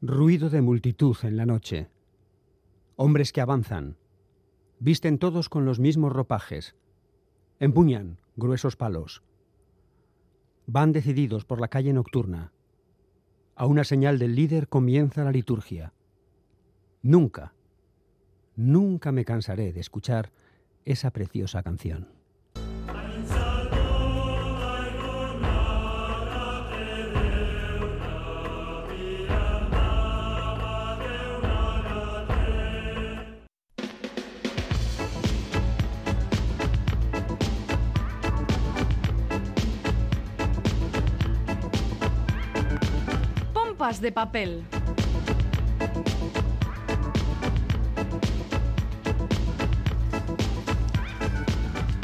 [0.00, 1.90] Ruido de multitud en la noche.
[2.96, 3.98] Hombres que avanzan.
[4.78, 6.76] Visten todos con los mismos ropajes.
[7.60, 9.22] Empuñan gruesos palos.
[10.66, 12.52] Van decididos por la calle nocturna.
[13.54, 15.92] A una señal del líder comienza la liturgia.
[17.02, 17.52] Nunca,
[18.54, 20.32] nunca me cansaré de escuchar
[20.86, 22.15] esa preciosa canción.
[43.86, 44.64] De papel.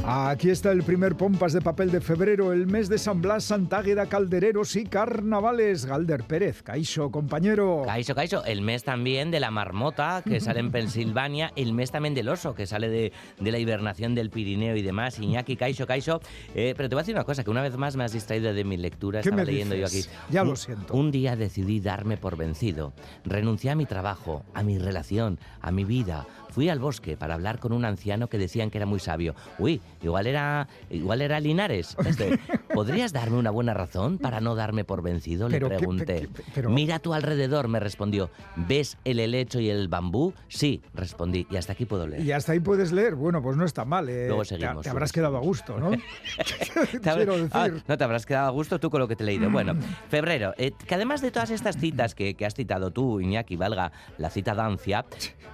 [0.04, 4.06] Aquí está el primer Pompas de Papel de febrero, el mes de San Blas, Santágueda,
[4.06, 5.86] Caldereros y Carnavales.
[5.86, 7.82] Galder Pérez, Caixo, compañero.
[7.86, 12.14] Caixo, Caixo, el mes también de la marmota que sale en Pensilvania, el mes también
[12.14, 15.20] del oso que sale de, de la hibernación del Pirineo y demás.
[15.20, 16.20] Iñaki, Caixo, Caixo.
[16.56, 18.52] Eh, pero te voy a decir una cosa, que una vez más me has distraído
[18.52, 19.20] de mi lectura.
[19.20, 20.06] ¿Qué Estaba me leyendo dices?
[20.06, 20.32] yo aquí.
[20.34, 20.94] Ya lo siento.
[20.94, 22.92] Un día decidí darme por vencido.
[23.24, 26.26] Renuncié a mi trabajo, a mi relación, a mi vida.
[26.52, 29.34] Fui al bosque para hablar con un anciano que decían que era muy sabio.
[29.58, 31.96] Uy, igual era, igual era Linares.
[32.12, 32.38] Este,
[32.74, 35.48] ¿Podrías darme una buena razón para no darme por vencido?
[35.48, 36.28] Le qué- pregunté.
[36.54, 38.28] pero- Mira a tu alrededor, me respondió.
[38.56, 40.34] ¿Ves el helecho y el bambú?
[40.48, 41.46] Sí, respondí.
[41.50, 42.22] Y hasta aquí puedo leer.
[42.22, 43.14] Y hasta ahí puedes leer.
[43.14, 44.08] Bueno, pues no está mal.
[44.10, 44.26] eh.
[44.28, 45.90] Luego seguimos, Te, habrás quedado a gusto, ¿no?
[47.02, 47.82] Quiero Ah, decir.
[47.88, 49.50] no te habrás quedado a gusto tú con lo que te he leído.
[49.62, 49.74] Bueno,
[50.08, 53.92] febrero, eh, que además de todas estas citas que, que has citado tú, Iñaki, valga
[54.18, 55.04] la cita dancia,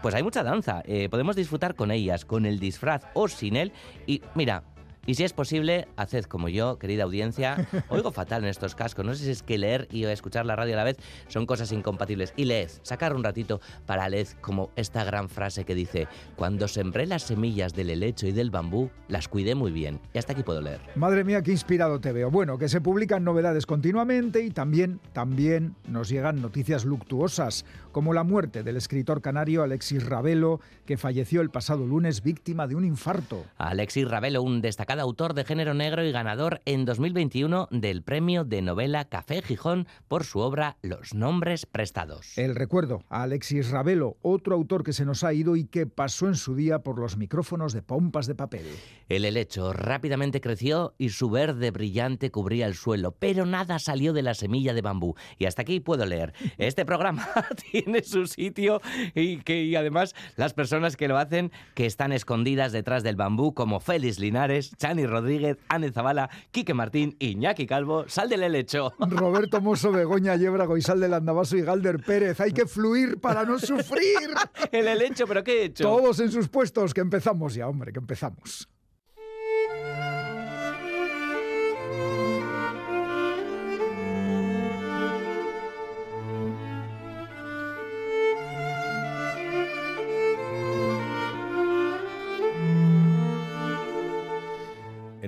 [0.02, 0.82] pues hay mucha danza.
[0.88, 3.72] Eh, podemos disfrutar con ellas, con el disfraz o sin él.
[4.06, 4.64] Y mira.
[5.08, 7.66] Y si es posible, haced como yo, querida audiencia.
[7.88, 9.06] Oigo fatal en estos cascos.
[9.06, 10.98] No sé si es que leer y escuchar la radio a la vez
[11.28, 12.34] son cosas incompatibles.
[12.36, 17.06] Y leed, sacar un ratito para leer como esta gran frase que dice: Cuando sembré
[17.06, 19.98] las semillas del helecho y del bambú, las cuidé muy bien.
[20.12, 20.82] Y hasta aquí puedo leer.
[20.94, 22.30] Madre mía, qué inspirado te veo.
[22.30, 27.64] Bueno, que se publican novedades continuamente y también, también nos llegan noticias luctuosas,
[27.98, 32.76] como la muerte del escritor canario Alexis Ravelo, que falleció el pasado lunes víctima de
[32.76, 33.44] un infarto.
[33.56, 38.62] Alexis Ravelo, un destacado autor de género negro y ganador en 2021 del premio de
[38.62, 42.38] novela Café Gijón por su obra Los nombres prestados.
[42.38, 46.28] El recuerdo a Alexis Ravelo, otro autor que se nos ha ido y que pasó
[46.28, 48.66] en su día por los micrófonos de pompas de papel.
[49.08, 54.22] El helecho rápidamente creció y su verde brillante cubría el suelo, pero nada salió de
[54.22, 55.16] la semilla de bambú.
[55.36, 56.32] Y hasta aquí puedo leer.
[56.58, 57.26] Este programa
[57.72, 58.80] tiene su sitio
[59.14, 63.54] y que y además las personas que lo hacen que están escondidas detrás del bambú
[63.54, 68.92] como Félix Linares, Chani Rodríguez, Anne Zavala, Quique Martín, Iñaki Calvo, sal del helecho.
[68.98, 72.40] Roberto Mosso, Begoña Yebra, Goizal del Andabaso y Galder Pérez.
[72.40, 74.28] Hay que fluir para no sufrir.
[74.72, 75.84] El helecho, pero ¿qué he hecho?
[75.84, 78.68] Todos en sus puestos, que empezamos ya, hombre, que empezamos.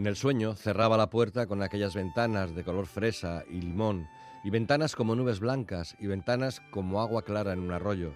[0.01, 4.09] En el sueño cerraba la puerta con aquellas ventanas de color fresa y limón,
[4.43, 8.15] y ventanas como nubes blancas, y ventanas como agua clara en un arroyo.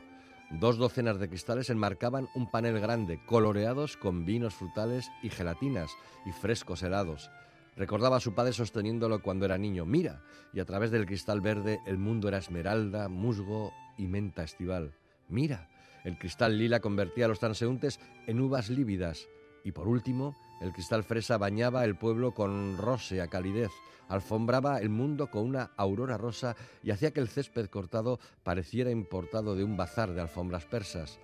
[0.49, 5.91] Dos docenas de cristales enmarcaban un panel grande, coloreados con vinos frutales y gelatinas,
[6.25, 7.31] y frescos helados.
[7.77, 9.85] Recordaba a su padre sosteniéndolo cuando era niño.
[9.85, 10.23] Mira,
[10.55, 14.95] y a través del cristal verde el mundo era esmeralda, musgo y menta estival.
[15.29, 15.69] Mira,
[16.05, 19.29] el cristal lila convertía a los transeúntes en uvas lívidas.
[19.65, 23.73] Y por último, el cristal fresa bañaba el pueblo con rósea calidez,
[24.09, 29.57] alfombraba el mundo con una aurora rosa y hacía que el césped cortado pareciera importado
[29.57, 31.19] de un bazar de alfombras persas.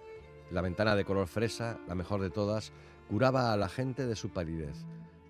[0.50, 2.72] La ventana de color fresa, la mejor de todas,
[3.08, 4.84] curaba a la gente de su palidez,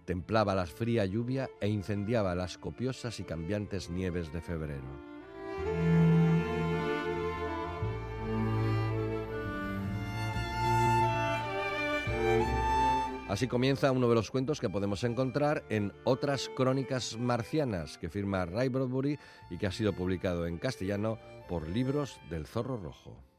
[0.05, 6.10] templaba la fría lluvia e incendiaba las copiosas y cambiantes nieves de febrero.
[13.31, 18.45] Así comienza uno de los cuentos que podemos encontrar en Otras Crónicas Marcianas, que firma
[18.45, 21.17] Ray Bradbury y que ha sido publicado en castellano
[21.49, 23.30] por Libros del Zorro Rojo.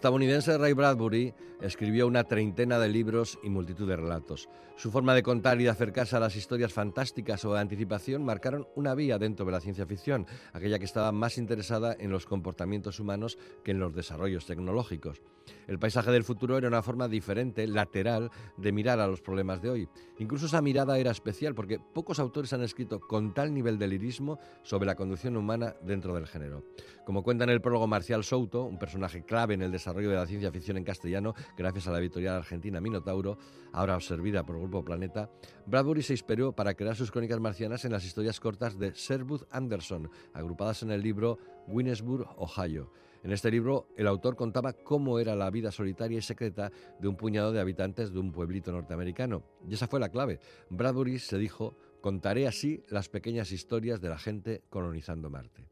[0.00, 4.48] Estadounidense Ray Bradbury escribió una treintena de libros y multitud de relatos.
[4.76, 8.66] Su forma de contar y de acercarse a las historias fantásticas o de anticipación marcaron
[8.76, 12.98] una vía dentro de la ciencia ficción, aquella que estaba más interesada en los comportamientos
[12.98, 15.20] humanos que en los desarrollos tecnológicos.
[15.66, 19.70] El paisaje del futuro era una forma diferente, lateral, de mirar a los problemas de
[19.70, 19.88] hoy.
[20.18, 24.38] Incluso esa mirada era especial porque pocos autores han escrito con tal nivel de lirismo
[24.62, 26.64] sobre la conducción humana dentro del género.
[27.04, 30.26] Como cuenta en el prólogo Marcial Souto, un personaje clave en el desarrollo de la
[30.26, 33.38] ciencia ficción en castellano, gracias a la editorial argentina Minotauro,
[33.72, 35.30] ahora absorbida por el Grupo Planeta,
[35.66, 40.10] Bradbury se inspiró para crear sus crónicas marcianas en las historias cortas de Sherwood Anderson,
[40.32, 42.92] agrupadas en el libro Winnesburg, Ohio.
[43.22, 47.16] En este libro, el autor contaba cómo era la vida solitaria y secreta de un
[47.16, 49.42] puñado de habitantes de un pueblito norteamericano.
[49.68, 50.40] Y esa fue la clave.
[50.70, 55.66] Bradbury se dijo, contaré así las pequeñas historias de la gente colonizando Marte.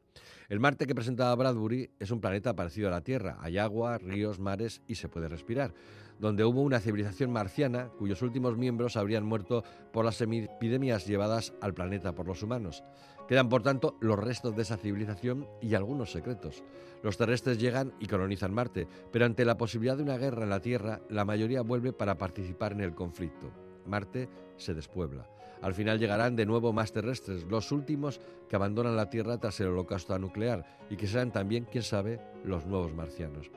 [0.48, 3.38] El Marte que presentaba Bradbury es un planeta parecido a la Tierra.
[3.40, 5.74] Hay agua, ríos, mares y se puede respirar.
[6.18, 9.62] Donde hubo una civilización marciana cuyos últimos miembros habrían muerto
[9.92, 12.82] por las epidemias llevadas al planeta por los humanos.
[13.28, 16.64] Quedan, por tanto, los restos de esa civilización y algunos secretos.
[17.02, 20.60] Los terrestres llegan y colonizan Marte, pero ante la posibilidad de una guerra en la
[20.60, 23.52] Tierra, la mayoría vuelve para participar en el conflicto.
[23.86, 25.38] Marte se despuebla.
[25.60, 29.69] Al final llegarán de nuevo más terrestres, los últimos que abandonan la Tierra tras el
[29.69, 33.50] holocausto nuclear y que serán también, quién sabe, los nuevos marcianos.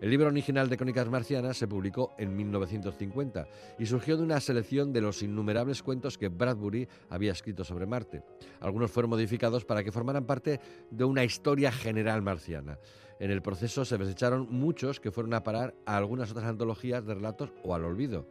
[0.00, 3.48] El libro original de Crónicas Marcianas se publicó en 1950
[3.78, 8.22] y surgió de una selección de los innumerables cuentos que Bradbury había escrito sobre Marte.
[8.60, 10.60] Algunos fueron modificados para que formaran parte
[10.90, 12.78] de una historia general marciana.
[13.18, 17.14] En el proceso se desecharon muchos que fueron a parar a algunas otras antologías de
[17.14, 18.26] relatos o al olvido.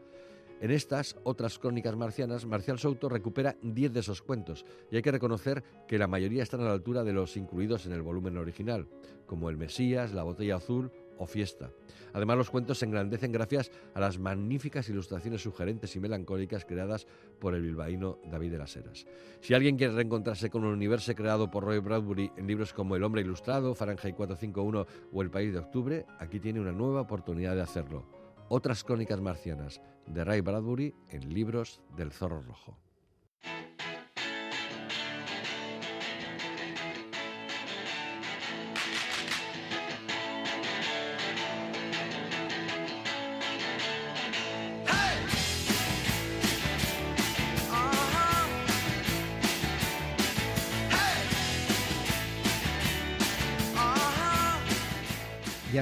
[0.62, 5.12] En estas otras crónicas marcianas, Marcial Souto recupera 10 de esos cuentos y hay que
[5.12, 8.88] reconocer que la mayoría están a la altura de los incluidos en el volumen original,
[9.25, 11.72] como El Mesías, La Botella Azul o Fiesta.
[12.13, 17.06] Además, los cuentos se engrandecen gracias a las magníficas ilustraciones sugerentes y melancólicas creadas
[17.40, 19.06] por el bilbaíno David de las Heras.
[19.42, 23.04] Si alguien quiere reencontrarse con un universo creado por Roy Bradbury en libros como El
[23.04, 27.62] hombre ilustrado, Fahrenheit 451 o El país de octubre, aquí tiene una nueva oportunidad de
[27.62, 28.14] hacerlo.
[28.47, 32.77] Otras crónicas marcianas de Ray Bradbury en libros del Zorro Rojo.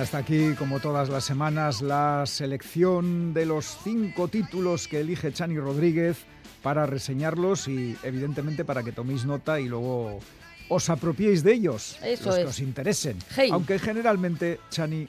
[0.03, 5.57] Hasta aquí, como todas las semanas, la selección de los cinco títulos que elige Chani
[5.57, 6.17] Rodríguez
[6.61, 10.19] para reseñarlos y, evidentemente, para que toméis nota y luego
[10.67, 13.17] os apropiéis de ellos, Eso los que os interesen.
[13.33, 13.49] Hey.
[13.53, 15.07] Aunque generalmente Chani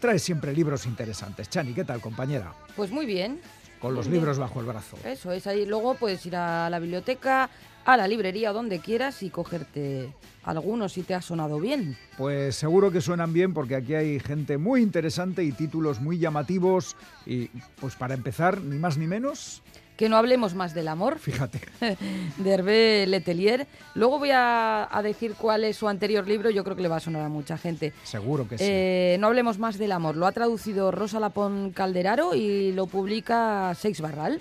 [0.00, 1.50] trae siempre libros interesantes.
[1.50, 2.54] Chani, ¿qué tal, compañera?
[2.76, 3.40] Pues muy bien.
[3.78, 4.22] Con los Muy bien.
[4.22, 4.96] libros bajo el brazo.
[5.04, 7.50] Eso es, ahí luego puedes ir a la biblioteca,
[7.84, 11.96] a la librería, donde quieras y cogerte algunos si te ha sonado bien.
[12.16, 16.96] Pues seguro que suenan bien porque aquí hay gente muy interesante y títulos muy llamativos.
[17.26, 17.48] Y
[17.80, 19.62] pues para empezar, ni más ni menos,
[19.96, 21.60] Que no hablemos más del amor, fíjate.
[22.38, 23.66] de Hervé Letelier.
[23.94, 26.96] Luego voy a, a decir cuál es su anterior libro, yo creo que le va
[26.96, 27.92] a sonar a mucha gente.
[28.02, 28.64] Seguro que sí.
[28.66, 30.16] Eh, no hablemos más del amor.
[30.16, 34.40] Lo ha traducido Rosa Lapón Calderaro y lo publica Seix Barral.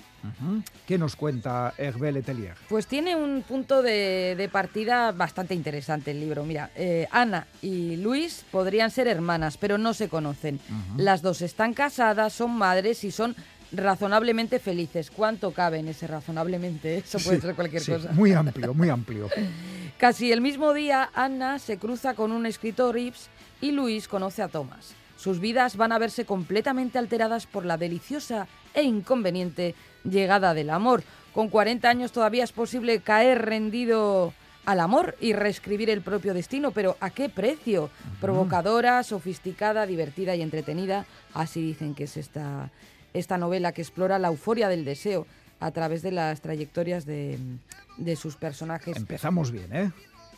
[0.88, 2.56] ¿Qué nos cuenta Hervé Letelier?
[2.70, 6.46] Pues tiene un punto de, de partida bastante interesante el libro.
[6.46, 10.62] Mira, eh, Ana y Luis podrían ser hermanas, pero no se conocen.
[10.96, 13.36] Las dos están casadas, son madres y son
[13.74, 15.12] razonablemente felices.
[15.12, 16.98] ¿Cuánto cabe en ese razonablemente?
[17.06, 18.12] Eso puede Sí, ser cualquier sí, cosa.
[18.14, 19.30] Muy amplio, muy amplio.
[19.98, 23.30] Casi el mismo día, Anna se cruza con un escritor Ips
[23.62, 24.94] y Luis conoce a Thomas.
[25.18, 31.04] Sus vidas van a verse completamente alteradas por la deliciosa e inconveniente llegada del amor.
[31.34, 34.34] Con 40 años todavía es posible caer rendido
[34.66, 37.90] al amor y reescribir el propio destino, pero ¿a qué precio?
[38.20, 41.06] Provocadora, sofisticada, divertida y entretenida.
[41.34, 42.70] Así dicen que es esta,
[43.14, 45.26] esta novela que explora la euforia del deseo
[45.60, 47.38] a través de las trayectorias de,
[47.98, 49.92] de sus personajes Empezamos bien, ¿eh?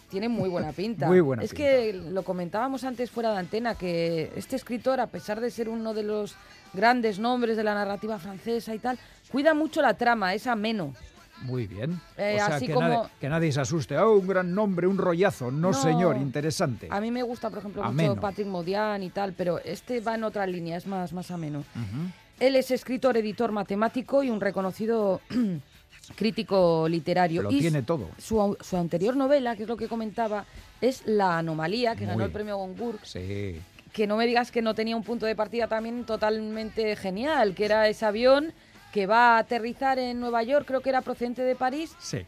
[0.09, 1.07] tiene muy buena pinta.
[1.07, 1.63] Muy buena es pinta.
[1.65, 5.93] que lo comentábamos antes fuera de antena, que este escritor, a pesar de ser uno
[5.93, 6.35] de los
[6.73, 8.99] grandes nombres de la narrativa francesa y tal,
[9.31, 10.93] cuida mucho la trama, es ameno.
[11.41, 11.99] Muy bien.
[12.17, 13.97] Eh, o sea, así que, como- nadie, que nadie se asuste.
[13.97, 15.51] Oh, un gran nombre, un rollazo.
[15.51, 15.73] No, No.
[15.73, 16.87] señor, interesante.
[16.89, 18.09] A mí me gusta, por ejemplo, Ameno.
[18.11, 21.59] mucho Patrick Modian y tal, pero este va en otra línea, es más, más ameno.
[21.59, 22.11] Ujú.
[22.39, 25.21] Él es escritor, editor, matemático y un reconocido
[26.15, 27.41] crítico literario.
[27.43, 28.09] Lo Y tiene todo.
[28.17, 30.45] Su, su anterior novela, que es lo que comentaba,
[30.81, 33.59] es La Anomalía, que ganó el premio Goncourt, Sí.
[33.93, 37.65] que no me digas que no tenía un punto de partida también totalmente genial, que
[37.65, 38.53] era ese avión
[38.91, 42.19] que va a aterrizar en Nueva York, creo que era procedente de París, Sí.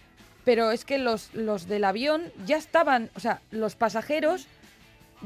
[0.43, 4.47] pero es que los, los del avión ya estaban, o sea, los pasajeros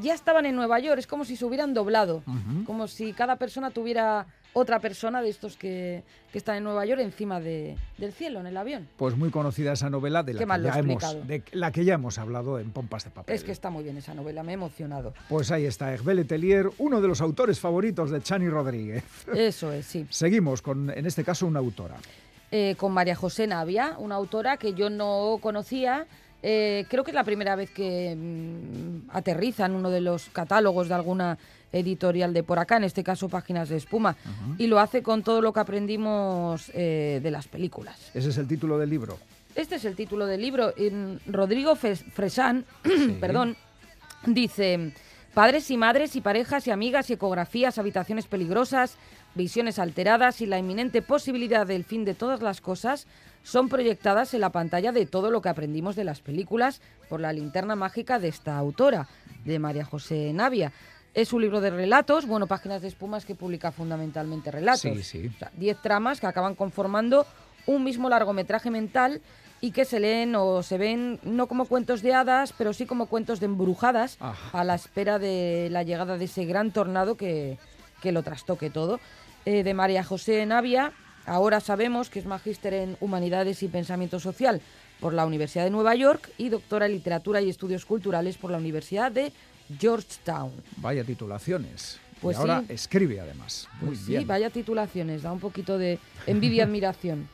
[0.01, 2.23] ya estaban en Nueva York, es como si se hubieran doblado,
[2.65, 6.99] como si cada persona tuviera otra persona de estos que, que están en Nueva York
[7.01, 8.87] encima de- del cielo, en el avión.
[8.97, 12.71] Pues muy conocida esa novela de la, ya hemos, de que ya hemos hablado en
[12.71, 13.33] Pompas de Papel.
[13.35, 15.13] Es que está muy bien esa novela, me he emocionado.
[15.29, 19.03] Pues ahí está, Hervé Letelier, uno de los autores favoritos de Chani Rodríguez.
[19.33, 20.05] Eso es, sí.
[20.09, 21.95] Seguimos con, en este caso, una autora.
[22.51, 26.05] eh, con María José Navia, una autora que yo no conocía.
[26.43, 30.87] Eh, creo que es la primera vez que mm, aterriza en uno de los catálogos
[30.89, 31.37] de alguna
[31.71, 34.15] editorial de por acá, en este caso Páginas de Espuma,
[34.57, 37.97] y lo hace con todo lo que aprendimos eh, de las películas.
[38.13, 39.17] Ese es el título del libro.
[39.55, 40.73] Este es el título del libro.
[41.27, 42.65] Rodrigo Fes- Fresán,
[43.19, 43.55] perdón,
[44.25, 44.93] dice,
[45.33, 48.95] padres y madres y parejas y amigas y ecografías, habitaciones peligrosas,
[49.35, 53.07] visiones alteradas y la inminente posibilidad del fin de todas las cosas
[53.43, 57.33] son proyectadas en la pantalla de todo lo que aprendimos de las películas por la
[57.33, 59.07] linterna mágica de esta autora,
[59.45, 60.71] de María José Navia.
[61.13, 64.81] Es un libro de relatos, bueno, páginas de espumas que publica fundamentalmente relatos.
[64.81, 65.31] Sí, sí.
[65.35, 67.25] O sea, diez tramas que acaban conformando
[67.65, 69.21] un mismo largometraje mental
[69.59, 73.05] y que se leen o se ven no como cuentos de hadas, pero sí como
[73.05, 74.59] cuentos de embrujadas Ajá.
[74.59, 77.59] a la espera de la llegada de ese gran tornado que,
[78.01, 78.99] que lo trastoque todo.
[79.45, 80.93] Eh, de María José Navia,
[81.25, 84.61] ahora sabemos que es magíster en Humanidades y Pensamiento Social
[84.99, 88.57] por la Universidad de Nueva York y doctora en Literatura y Estudios Culturales por la
[88.57, 89.33] Universidad de
[89.79, 90.51] Georgetown.
[90.77, 91.99] Vaya titulaciones.
[92.21, 92.73] Pues y ahora sí.
[92.73, 93.67] escribe además.
[93.79, 94.27] Muy Pues sí, bien.
[94.27, 95.97] vaya titulaciones, da un poquito de
[96.27, 97.27] envidia y admiración.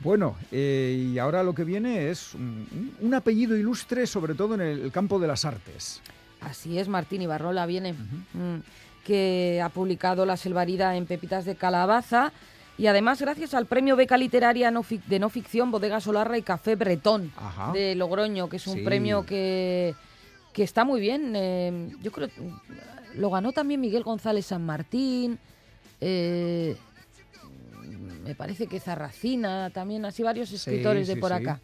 [0.00, 4.92] Bueno, eh, y ahora lo que viene es un, apellido ilustre, sobre todo en el
[4.92, 6.02] campo de las artes.
[6.42, 8.58] Así es, Martín Ibarrola viene, mm,
[9.06, 12.32] que ha publicado La Selvarida en Pepitas de Calabaza
[12.76, 16.74] y además gracias al premio Beca Literaria no de no ficción Bodega Solarra y Café
[16.74, 17.72] Bretón Ajá.
[17.72, 18.82] de Logroño, que es un Sí.
[18.84, 19.94] premio que,
[20.54, 21.34] que está muy bien.
[21.36, 22.30] eh, yo creo
[23.16, 25.38] lo ganó también Miguel González San Martín.
[26.00, 26.76] eh,
[28.24, 31.36] me parece que Zarracina, también así varios escritores de sí, por sí.
[31.36, 31.60] acá.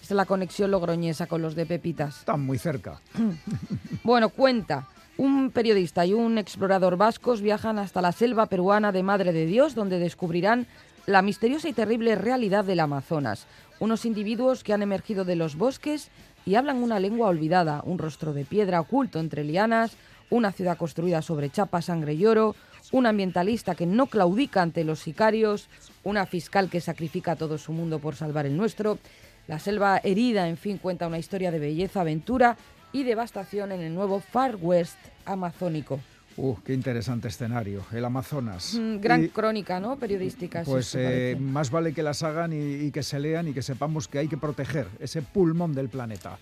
[0.00, 2.18] Esta es la conexión logroñesa con los de Pepitas.
[2.20, 3.00] Están muy cerca.
[4.04, 4.86] Bueno, cuenta.
[5.16, 9.74] Un periodista y un explorador vascos viajan hasta la selva peruana de Madre de Dios,
[9.74, 10.66] donde descubrirán
[11.06, 13.46] la misteriosa y terrible realidad del Amazonas.
[13.80, 16.10] Unos individuos que han emergido de los bosques
[16.46, 19.96] y hablan una lengua olvidada, un rostro de piedra oculto entre lianas,
[20.30, 22.54] una ciudad construida sobre chapa, sangre y oro,
[22.92, 25.68] un ambientalista que no claudica ante los sicarios,
[26.02, 28.98] una fiscal que sacrifica todo su mundo por salvar el nuestro.
[29.46, 32.56] La selva herida, en fin, cuenta una historia de belleza, aventura
[32.92, 36.00] y devastación en el nuevo Far West amazónico.
[36.36, 37.84] Uh, qué interesante escenario.
[37.92, 38.74] El Amazonas.
[38.74, 39.96] Mm, gran Y, crónica, ¿no?
[39.96, 40.62] Periodística.
[40.62, 43.62] es pues eh, más vale que las hagan y, y que se lean y que
[43.62, 46.38] sepamos que hay que proteger ese pulmón del planeta.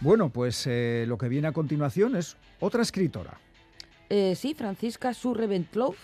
[0.00, 3.38] Bueno, pues eh, lo que viene a continuación es otra escritora.
[4.10, 5.94] Eh, sí, Francisca Surreventlov,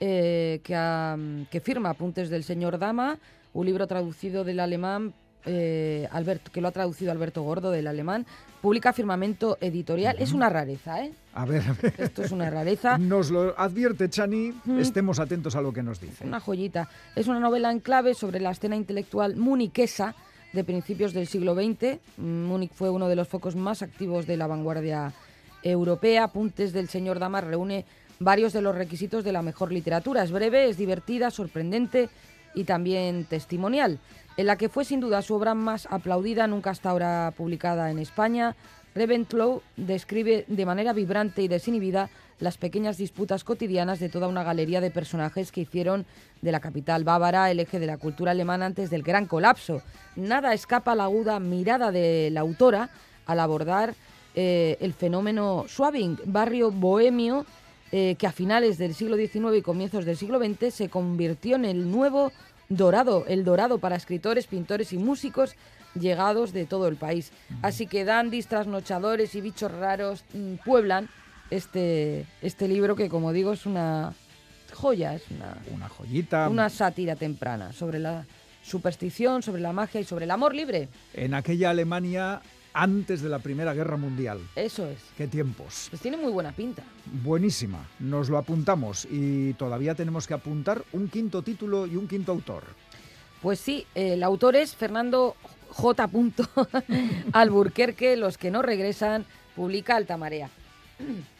[0.00, 1.18] eh, que, ha-
[1.50, 3.18] que firma Apuntes del Señor Dama,
[3.52, 5.12] un libro traducido del alemán,
[5.44, 8.24] Alberto, que lo ha traducido Alberto Gordo del alemán,
[8.62, 10.16] publica Firmamento Editorial.
[10.18, 11.12] Es una rareza, ¿eh?
[11.34, 11.94] A ver, a ver.
[11.98, 12.96] Esto es una rareza.
[12.98, 16.24] Nos lo advierte Chani, estemos atentos a lo que nos dice.
[16.24, 16.88] Una joyita.
[17.16, 20.14] Es una novela en clave sobre la escena intelectual muniquesa
[20.52, 21.98] de principios del siglo XX.
[22.18, 25.12] Múnich fue uno de los focos más activos de la vanguardia
[25.62, 26.24] europea.
[26.24, 27.84] Apuntes del señor Damas reúne
[28.20, 30.22] varios de los requisitos de la mejor literatura.
[30.22, 32.08] Es breve, es divertida, sorprendente
[32.54, 33.98] y también testimonial.
[34.36, 37.98] En la que fue sin duda su obra más aplaudida, nunca hasta ahora publicada en
[37.98, 38.56] España,
[38.94, 42.10] Reventlow describe de manera vibrante y desinhibida
[42.40, 46.06] las pequeñas disputas cotidianas de toda una galería de personajes que hicieron
[46.40, 49.82] de la capital bávara el eje de la cultura alemana antes del gran colapso.
[50.16, 52.90] Nada escapa a la aguda mirada de la autora
[53.26, 53.94] al abordar
[54.34, 57.46] eh, el fenómeno Schwabing, barrio bohemio
[57.92, 61.66] eh, que a finales del siglo XIX y comienzos del siglo XX se convirtió en
[61.66, 62.32] el nuevo
[62.68, 65.54] dorado, el dorado para escritores, pintores y músicos
[65.94, 67.32] llegados de todo el país.
[67.60, 71.08] Así que dandis, trasnochadores y bichos raros mm, pueblan
[71.50, 74.14] este, este libro que, como digo, es una
[74.72, 76.48] joya, es una, Una joyita.
[76.48, 78.24] una sátira temprana sobre la
[78.62, 80.88] superstición, sobre la magia y sobre el amor libre.
[81.12, 82.40] En aquella Alemania
[82.74, 84.40] antes de la Primera Guerra Mundial.
[84.56, 84.98] Eso es.
[85.16, 85.88] Qué tiempos.
[85.90, 86.82] Pues tiene muy buena pinta.
[87.22, 87.86] Buenísima.
[87.98, 92.64] Nos lo apuntamos y todavía tenemos que apuntar un quinto título y un quinto autor.
[93.40, 95.36] Pues sí, el autor es Fernando
[95.70, 96.08] J.
[97.32, 99.24] Alburquerque, Los que no regresan,
[99.56, 100.48] publica Altamarea.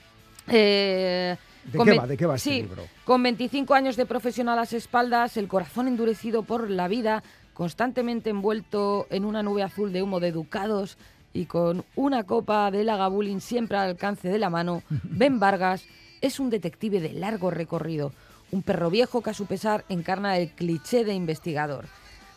[0.48, 2.06] Eh, ¿De qué va?
[2.08, 2.82] ¿De qué va este sí, libro?
[3.04, 7.22] Con 25 años de profesión a las espaldas, el corazón endurecido por la vida,
[7.54, 10.98] constantemente envuelto en una nube azul de humo de ducados
[11.32, 15.84] y con una copa de Lagavulin siempre al alcance de la mano, Ben Vargas
[16.20, 18.12] es un detective de largo recorrido,
[18.50, 21.86] un perro viejo que a su pesar encarna el cliché de investigador.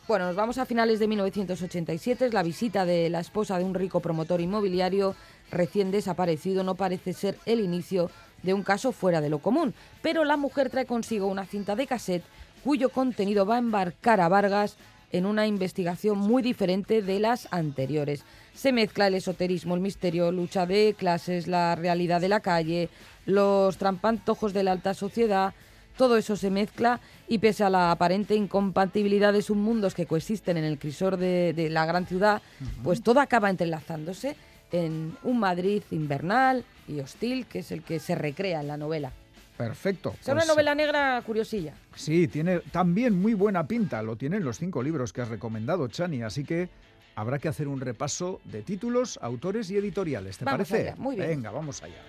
[0.08, 2.28] Bueno, nos vamos a finales de 1987.
[2.28, 5.16] Es la visita de la esposa de un rico promotor inmobiliario
[5.50, 6.64] recién desaparecido.
[6.64, 8.12] No parece ser el inicio
[8.44, 9.74] de un caso fuera de lo común.
[10.04, 12.24] Pero la mujer trae consigo una cinta de cassette
[12.64, 14.78] cuyo contenido va a embarcar a Vargas
[15.12, 18.24] en una investigación muy diferente de las anteriores.
[18.56, 22.90] Se mezcla el esoterismo, el misterio, lucha de clases, la realidad de la calle,
[23.26, 25.54] los trampantojos de la alta sociedad.
[25.98, 30.64] Todo eso se mezcla y pese a la aparente incompatibilidad de submundos que coexisten en
[30.64, 32.42] el crisor de, de la gran ciudad,
[32.84, 34.36] pues todo acaba entrelazándose
[34.72, 39.12] en un Madrid invernal y hostil, que es el que se recrea en la novela.
[39.58, 40.16] Perfecto.
[40.20, 41.74] Es una pues, novela negra curiosilla.
[41.96, 44.02] Sí, tiene también muy buena pinta.
[44.02, 46.24] Lo tienen los cinco libros que has recomendado, Chani.
[46.24, 46.68] Así que
[47.16, 50.38] habrá que hacer un repaso de títulos, autores y editoriales.
[50.38, 50.90] ¿Te Vamos parece?
[50.90, 51.30] allá, muy bien.
[51.30, 52.02] Venga, vamos allá.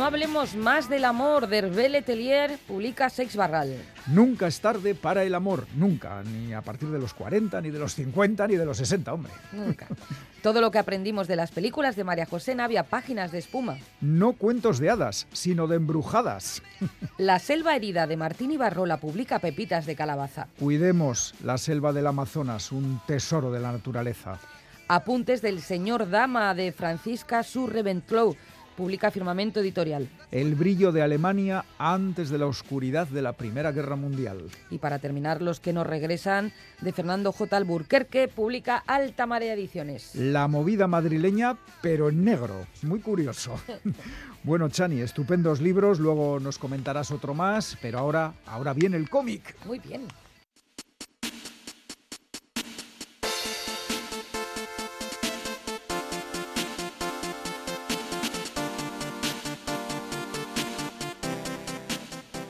[0.00, 1.46] No hablemos más del amor.
[1.46, 3.76] Dervé Letelier publica Sex Barral.
[4.06, 5.66] Nunca es tarde para el amor.
[5.76, 6.22] Nunca.
[6.22, 9.30] Ni a partir de los 40, ni de los 50, ni de los 60, hombre.
[9.52, 9.88] Nunca.
[10.42, 13.76] Todo lo que aprendimos de las películas de María José Navia, páginas de espuma.
[14.00, 16.62] No cuentos de hadas, sino de embrujadas.
[17.18, 20.46] La selva herida de Martín Ibarrola publica Pepitas de Calabaza.
[20.58, 24.38] Cuidemos la selva del Amazonas, un tesoro de la naturaleza.
[24.88, 28.34] Apuntes del señor Dama de Francisca Surreventlou
[28.80, 30.08] publica Firmamento Editorial.
[30.32, 34.44] El brillo de Alemania antes de la oscuridad de la Primera Guerra Mundial.
[34.70, 37.58] Y para terminar, Los que nos regresan de Fernando J.
[37.58, 40.14] Alburquerque publica Alta Marea Ediciones.
[40.14, 42.66] La movida madrileña, pero en negro.
[42.80, 43.60] Muy curioso.
[44.44, 49.56] bueno, Chani, estupendos libros, luego nos comentarás otro más, pero ahora, ahora viene el cómic.
[49.66, 50.06] Muy bien.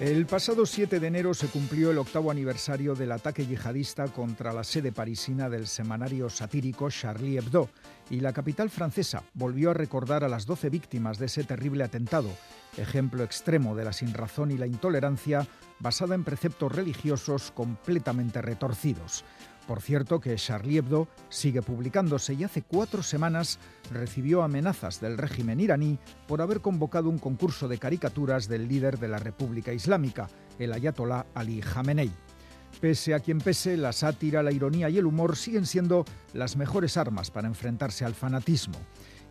[0.01, 4.65] El pasado 7 de enero se cumplió el octavo aniversario del ataque yihadista contra la
[4.65, 7.69] sede parisina del semanario satírico Charlie Hebdo
[8.09, 12.31] y la capital francesa volvió a recordar a las 12 víctimas de ese terrible atentado,
[12.79, 15.47] ejemplo extremo de la sinrazón y la intolerancia
[15.81, 19.23] basada en preceptos religiosos completamente retorcidos.
[19.71, 23.61] Por cierto que Charlie Hebdo sigue publicándose y hace cuatro semanas
[23.93, 29.07] recibió amenazas del régimen iraní por haber convocado un concurso de caricaturas del líder de
[29.07, 30.27] la República Islámica,
[30.59, 32.11] el ayatolá Ali Khamenei.
[32.81, 36.97] Pese a quien pese, la sátira, la ironía y el humor siguen siendo las mejores
[36.97, 38.77] armas para enfrentarse al fanatismo.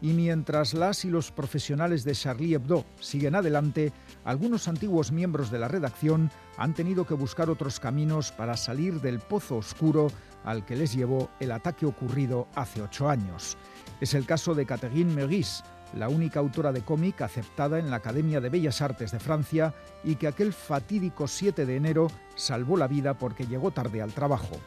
[0.02, 3.92] Y mientras las y los profesionales de Charlie Hebdo siguen adelante,
[4.24, 9.20] algunos antiguos miembros de la redacción han tenido que buscar otros caminos para salir del
[9.20, 10.10] pozo oscuro
[10.46, 13.58] al que les llevó el ataque ocurrido hace ocho años.
[14.00, 18.40] Es el caso de Catherine Meurice, la única autora de cómic aceptada en la Academia
[18.40, 23.16] de Bellas Artes de Francia y que aquel fatídico 7 de enero salvó la vida
[23.16, 24.58] porque llegó tarde al trabajo.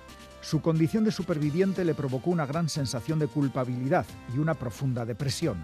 [0.43, 5.57] Su condición de superviviente le provocó una gran sensación de culpabilidad y una profunda depresión.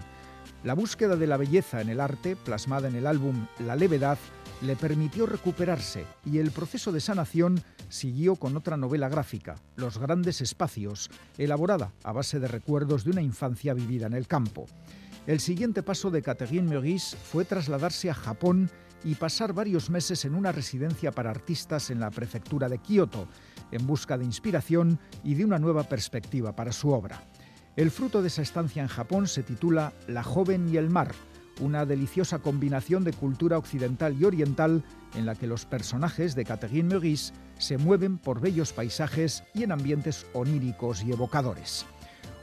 [0.63, 4.17] La búsqueda de la belleza en el arte, plasmada en el álbum La levedad,
[4.61, 10.39] le permitió recuperarse y el proceso de sanación siguió con otra novela gráfica, Los grandes
[10.39, 14.65] espacios, elaborada a base de recuerdos de una infancia vivida en el campo.
[15.27, 18.69] El siguiente paso de Catherine Meurice fue trasladarse a Japón
[19.03, 23.27] y pasar varios meses en una residencia para artistas en la prefectura de Kioto,
[23.71, 27.21] en busca de inspiración y de una nueva perspectiva para su obra.
[27.75, 31.13] El fruto de esa estancia en Japón se titula La joven y el mar,
[31.61, 34.83] una deliciosa combinación de cultura occidental y oriental
[35.15, 39.71] en la que los personajes de Catherine Meurice se mueven por bellos paisajes y en
[39.71, 41.85] ambientes oníricos y evocadores.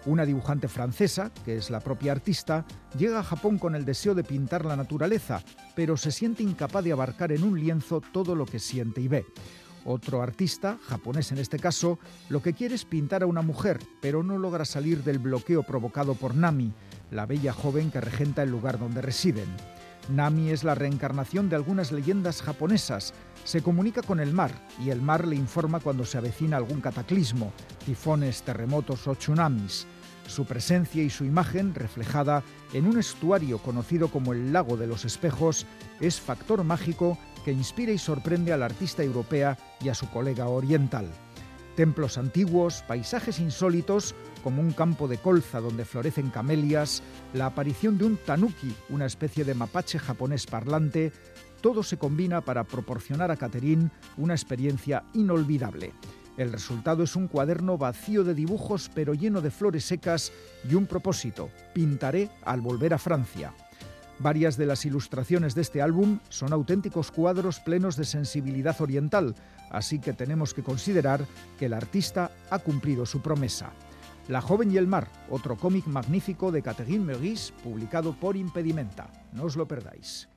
[0.07, 2.65] Una dibujante francesa, que es la propia artista,
[2.97, 5.43] llega a Japón con el deseo de pintar la naturaleza,
[5.75, 9.27] pero se siente incapaz de abarcar en un lienzo todo lo que siente y ve.
[9.89, 14.25] Otro artista, japonés en este caso, lo que quiere es pintar a una mujer, pero
[14.25, 16.73] no logra salir del bloqueo provocado por Nami,
[17.13, 19.47] la bella joven que regenta el lugar donde residen.
[20.09, 23.15] Nami es la reencarnación de algunas leyendas japonesas.
[23.45, 24.51] Se comunica con el mar
[24.85, 27.53] y el mar le informa cuando se avecina algún cataclismo,
[27.85, 29.87] tifones, terremotos o tsunamis.
[30.27, 35.05] Su presencia y su imagen, reflejada en un estuario conocido como el Lago de los
[35.05, 35.65] Espejos,
[36.01, 40.49] es factor mágico que inspira y sorprende a la artista europea y a su colega
[40.49, 41.07] oriental.
[41.77, 47.05] Templos antiguos, paisajes insólitos, como un campo de colza donde florecen camelias,
[47.35, 51.13] la aparición de un tanuki, una especie de mapache japonés parlante,
[51.61, 55.93] todo se combina para proporcionar a Catherine una experiencia inolvidable.
[56.37, 60.33] El resultado es un cuaderno vacío de dibujos pero lleno de flores secas
[60.69, 63.55] y un propósito, pintaré al volver a Francia.
[64.19, 69.35] Varias de las ilustraciones de este álbum son auténticos cuadros plenos de sensibilidad oriental,
[69.71, 71.27] así que tenemos que considerar
[71.59, 73.73] que el artista ha cumplido su promesa.
[74.29, 79.09] La joven y el mar, otro cómic magnífico de Catherine Meurice, publicado por Impedimenta.
[79.33, 80.29] No os lo perdáis.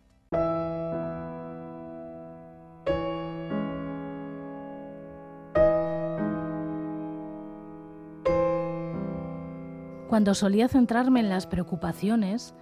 [10.10, 12.54] Cuando solía centrarme en las preocupaciones,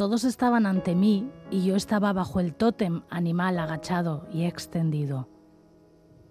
[0.00, 5.28] todos estaban ante mí y yo estaba bajo el tótem animal agachado y extendido.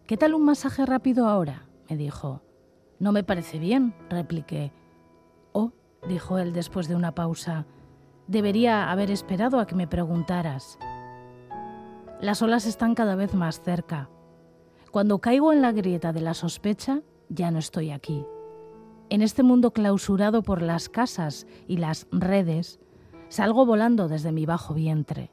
[0.07, 1.67] ¿Qué tal un masaje rápido ahora?
[1.87, 2.41] me dijo.
[2.97, 4.73] No me parece bien, repliqué.
[5.51, 5.71] Oh,
[6.07, 7.67] dijo él después de una pausa,
[8.25, 10.79] debería haber esperado a que me preguntaras.
[12.21, 14.09] Las olas están cada vez más cerca.
[14.89, 18.25] Cuando caigo en la grieta de la sospecha, ya no estoy aquí.
[19.11, 22.79] En este mundo clausurado por las casas y las redes,
[23.29, 25.31] Salgo volando desde mi bajo vientre.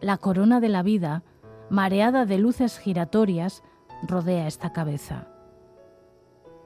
[0.00, 1.22] La corona de la vida,
[1.70, 3.62] mareada de luces giratorias,
[4.02, 5.28] rodea esta cabeza.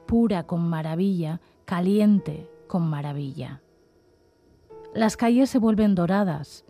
[0.07, 3.61] Pura con maravilla, caliente con maravilla.
[4.95, 6.65] Las calles se vuelven doradas,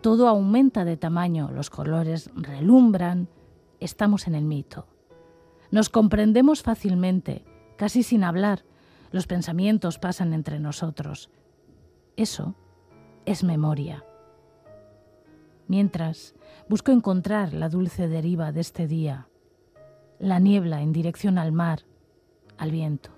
[0.00, 3.28] todo aumenta de tamaño, los colores relumbran,
[3.80, 4.86] estamos en el mito.
[5.70, 7.44] Nos comprendemos fácilmente,
[7.76, 8.64] casi sin hablar,
[9.10, 11.28] los pensamientos pasan entre nosotros.
[12.16, 12.54] Eso
[13.28, 14.04] es memoria.
[15.66, 16.34] Mientras
[16.66, 19.28] busco encontrar la dulce deriva de este día,
[20.18, 21.80] la niebla en dirección al mar,
[22.56, 23.10] al viento.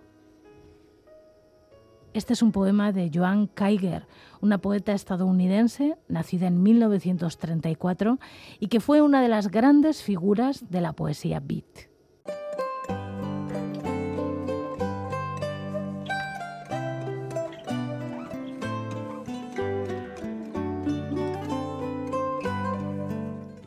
[2.13, 4.09] Este es un poema de Joan Kaiger,
[4.41, 8.19] una poeta estadounidense nacida en 1934
[8.59, 11.90] y que fue una de las grandes figuras de la poesía beat.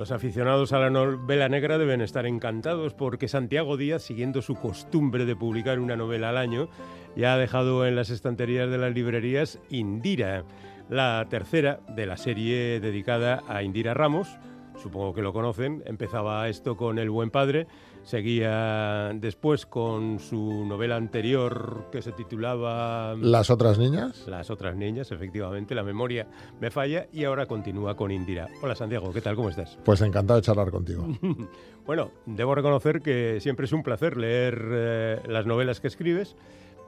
[0.03, 5.23] Los aficionados a la novela negra deben estar encantados porque Santiago Díaz, siguiendo su costumbre
[5.23, 6.67] de publicar una novela al año,
[7.15, 10.43] ya ha dejado en las estanterías de las librerías Indira,
[10.89, 14.27] la tercera de la serie dedicada a Indira Ramos.
[14.75, 15.81] Supongo que lo conocen.
[15.85, 17.65] Empezaba esto con El buen padre
[18.03, 24.27] Seguía después con su novela anterior que se titulaba Las otras niñas.
[24.27, 26.27] Las otras niñas, efectivamente, la memoria
[26.59, 28.49] me falla y ahora continúa con Indira.
[28.61, 29.37] Hola Santiago, ¿qué tal?
[29.37, 29.77] ¿Cómo estás?
[29.85, 31.07] Pues encantado de charlar contigo.
[31.85, 36.35] bueno, debo reconocer que siempre es un placer leer eh, las novelas que escribes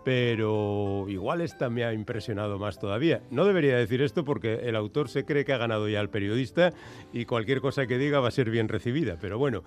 [0.03, 3.23] pero igual esta me ha impresionado más todavía.
[3.31, 6.73] No debería decir esto porque el autor se cree que ha ganado ya al periodista
[7.11, 9.63] y cualquier cosa que diga va a ser bien recibida, pero bueno,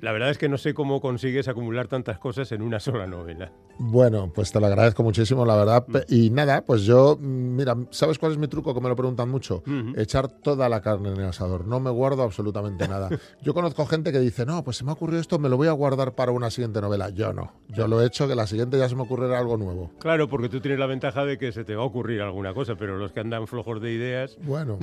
[0.00, 3.52] la verdad es que no sé cómo consigues acumular tantas cosas en una sola novela.
[3.78, 5.84] Bueno, pues te lo agradezco muchísimo, la verdad.
[5.88, 5.96] Mm.
[6.08, 8.74] Y nada, pues yo, mira, ¿sabes cuál es mi truco?
[8.74, 9.62] Que me lo preguntan mucho.
[9.96, 11.66] Echar toda la carne en el asador.
[11.66, 13.08] No me guardo absolutamente nada.
[13.42, 15.68] yo conozco gente que dice, no, pues se me ha ocurrido esto, me lo voy
[15.68, 17.10] a guardar para una siguiente novela.
[17.10, 17.52] Yo no.
[17.68, 19.90] Yo lo he hecho, que la siguiente ya se me ocurrirá algo nuevo.
[19.98, 22.76] Claro, porque tú tienes la ventaja de que se te va a ocurrir alguna cosa,
[22.76, 24.36] pero los que andan flojos de ideas...
[24.42, 24.78] Bueno.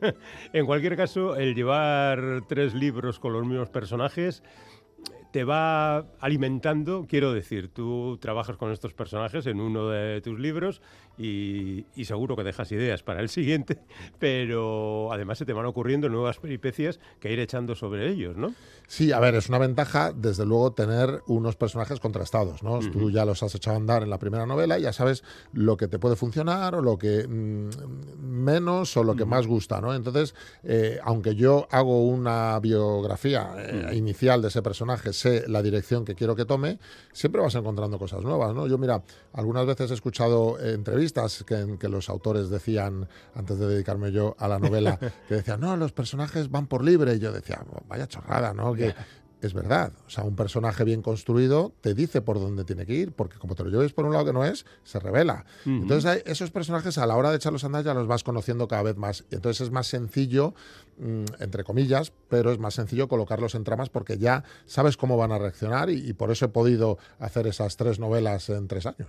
[0.52, 4.42] en cualquier caso, el llevar tres libros con los mismos personajes
[5.30, 10.82] te va alimentando, quiero decir, tú trabajas con estos personajes en uno de tus libros
[11.18, 13.78] y, seguro que dejas ideas para el siguiente,
[14.18, 18.54] pero además se te van ocurriendo nuevas peripecias que ir echando sobre ellos, ¿no?
[18.86, 22.80] Sí, a ver, es una ventaja, desde luego, tener unos personajes contrastados, ¿no?
[22.80, 25.76] Tú ya los has echado a andar en la primera novela y ya sabes lo
[25.76, 27.68] que te puede funcionar o lo que mm,
[28.18, 29.94] menos o lo que más gusta, ¿no?
[29.94, 36.04] Entonces, eh, aunque yo hago una biografía eh, inicial de ese personaje, sé la dirección
[36.04, 36.78] que quiero que tome,
[37.12, 38.66] siempre vas encontrando cosas nuevas, ¿no?
[38.66, 39.02] Yo, mira,
[39.32, 44.34] algunas veces he escuchado entrevistas que, en que los autores decían, antes de dedicarme yo
[44.38, 47.14] a la novela, que decían, no, los personajes van por libre.
[47.14, 48.74] Y yo decía, vaya chorrada, ¿no?
[48.74, 48.94] Que
[49.40, 49.92] es verdad.
[50.06, 53.54] O sea, un personaje bien construido te dice por dónde tiene que ir, porque como
[53.54, 55.44] te lo lleves por un lado que no es, se revela.
[55.64, 58.82] Entonces, esos personajes a la hora de echarlos a andar ya los vas conociendo cada
[58.82, 59.24] vez más.
[59.30, 60.54] Y entonces es más sencillo,
[60.98, 65.32] mm, entre comillas, pero es más sencillo colocarlos en tramas porque ya sabes cómo van
[65.32, 69.08] a reaccionar y por eso he podido hacer esas tres novelas en tres años.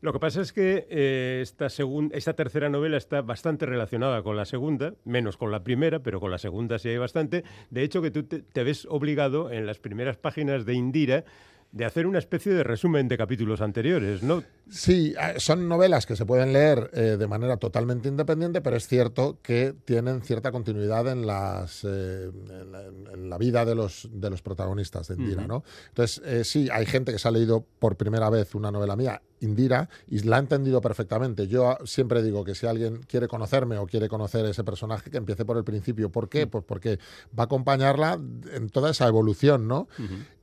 [0.00, 1.66] Lo que pasa es que eh, esta,
[2.12, 6.30] esta tercera novela está bastante relacionada con la segunda, menos con la primera, pero con
[6.30, 7.42] la segunda sí hay bastante.
[7.70, 11.24] De hecho, que tú te, ves obligado en las primeras páginas de Indira
[11.70, 14.42] de hacer una especie de resumen de capítulos anteriores, ¿no?
[14.70, 18.86] Sí, eh, son novelas que se pueden leer eh, de manera totalmente independiente, pero es
[18.86, 22.30] cierto que tienen cierta continuidad en, las, eh,
[23.12, 25.62] en, la, vida de los, de los protagonistas de Indira, ¿no?
[25.88, 29.88] Entonces, sí, hay gente que se ha leído por primera vez una novela mía, Indira,
[30.08, 31.48] y la ha entendido perfectamente.
[31.48, 35.44] Yo siempre digo que si alguien quiere conocerme o quiere conocer ese personaje, que empiece
[35.44, 36.10] por el principio.
[36.10, 36.46] ¿Por qué?
[36.46, 36.98] Pues porque
[37.38, 38.18] va a acompañarla
[38.52, 39.88] en toda esa evolución, ¿no?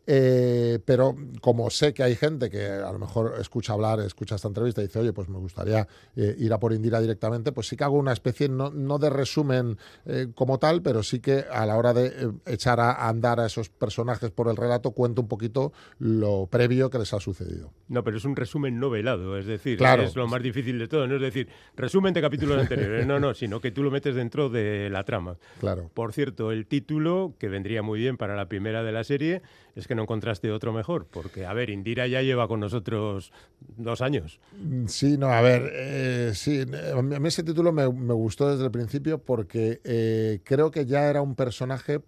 [0.07, 4.47] Eh, pero como sé que hay gente que a lo mejor escucha hablar, escucha esta
[4.47, 7.75] entrevista y dice, oye, pues me gustaría eh, ir a por Indira directamente, pues sí
[7.75, 11.77] que hago una especie, no, de resumen eh, como tal, pero sí que a la
[11.77, 16.47] hora de echar a andar a esos personajes por el relato, cuento un poquito lo
[16.47, 17.71] previo que les ha sucedido.
[17.87, 21.15] No, pero es un resumen novelado, es decir, es lo más difícil de todo, no
[21.15, 24.89] es decir, resumen de capítulos anteriores, no, no, sino que tú lo metes dentro de
[24.89, 25.37] la trama.
[25.59, 25.89] Claro.
[25.93, 29.41] Por cierto, el título, que vendría muy bien para la primera de la serie,
[29.75, 34.01] es que no encontraste otro mejor, porque, a ver, Indira ya lleva con nosotros dos
[34.01, 34.39] años.
[34.57, 38.71] Mm, sí, no, a ver, eh, sí, a mí ese título me, gustó desde el
[38.71, 42.01] principio porque eh, creo que ya era un personaje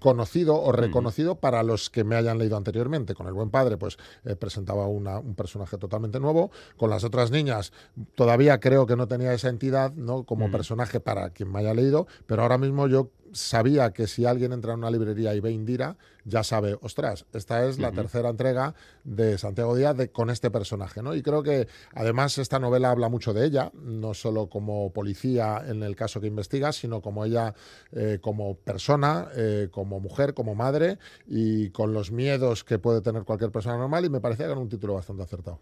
[0.00, 3.14] conocido o reconocido para los que me hayan leído anteriormente.
[3.14, 6.50] Con el buen padre, pues eh, presentaba un personaje totalmente nuevo.
[6.76, 7.72] Con las otras niñas,
[8.14, 10.24] todavía creo que no tenía esa entidad, ¿no?
[10.24, 14.52] Como personaje para quien me haya leído, pero ahora mismo yo sabía que si alguien
[14.52, 18.74] entra en una librería y ve Indira, ya sabe, ostras, esta es la tercera entrega
[19.04, 21.14] de Santiago Díaz de, con este personaje, ¿no?
[21.14, 25.82] Y creo que además esta novela habla mucho de ella, no solo como policía en
[25.82, 27.54] el caso que investiga, sino como ella
[27.92, 33.24] eh, como persona, eh, como mujer, como madre y con los miedos que puede tener
[33.24, 35.60] cualquier persona normal y me parecía que era un título bastante acertado.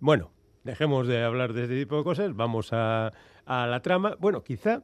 [0.00, 0.30] Bueno,
[0.64, 3.12] dejemos de hablar de este tipo de cosas, vamos a,
[3.44, 4.16] a la trama.
[4.20, 4.82] Bueno, quizá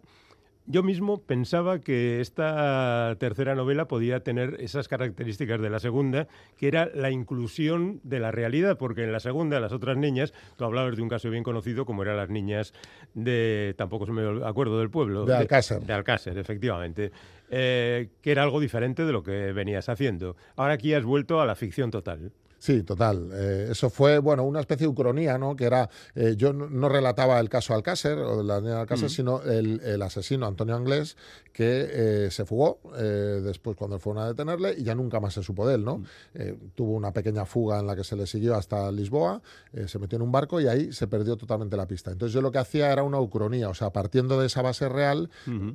[0.66, 6.68] yo mismo pensaba que esta tercera novela podía tener esas características de la segunda, que
[6.68, 10.96] era la inclusión de la realidad, porque en la segunda, las otras niñas, tú hablabas
[10.96, 12.72] de un caso bien conocido como eran las niñas
[13.12, 15.27] de, tampoco se me acuerdo del pueblo.
[15.27, 15.81] De Alcácer.
[15.81, 17.12] De, Alcácer, efectivamente.
[17.50, 20.35] Eh, que era algo diferente de lo que venías haciendo.
[20.57, 22.33] Ahora aquí has vuelto a la ficción total.
[22.64, 23.29] Sí, total.
[23.35, 25.55] Eh, eso fue, bueno, una especie de ucronía, ¿no?
[25.55, 29.12] Que era, eh, yo no, relataba el caso Alcácer o de la niña Alcácer, mm.
[29.12, 31.18] sino el, asesino Antonio Anglés,
[31.53, 35.68] que eh, se fugó después cuando fueron a detenerle y ya nunca más se supo
[35.68, 35.98] de él, ¿no?
[35.98, 36.70] Mm.
[36.74, 39.42] tuvo una pequeña fuga en la que se le siguió hasta Lisboa,
[39.87, 42.12] se metió en un barco y ahí se perdió totalmente la pista.
[42.12, 45.29] Entonces yo lo que hacía era una ucronía, o sea, partiendo de esa base real,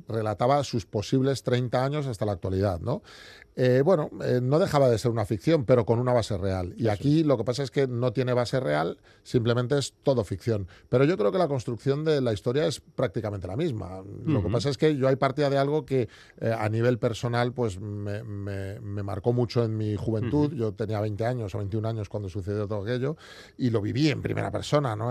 [0.08, 3.02] relataba sus posibles 30 años hasta la actualidad, ¿no?
[3.84, 4.08] bueno,
[4.40, 6.74] no dejaba de ser una ficción, pero con una base real.
[6.80, 10.66] Y aquí lo que pasa es que no tiene base real, simplemente es todo ficción.
[10.88, 14.02] Pero yo creo que la construcción de la historia es prácticamente la misma.
[14.24, 16.08] Lo que pasa es que yo hay partida de algo que
[16.40, 18.22] eh, a nivel personal pues me,
[18.80, 20.54] marcó mucho en mi juventud.
[20.54, 23.18] Yo tenía 20 años o 21 años cuando sucedió todo aquello
[23.58, 25.10] y lo viví en primera persona, ¿no?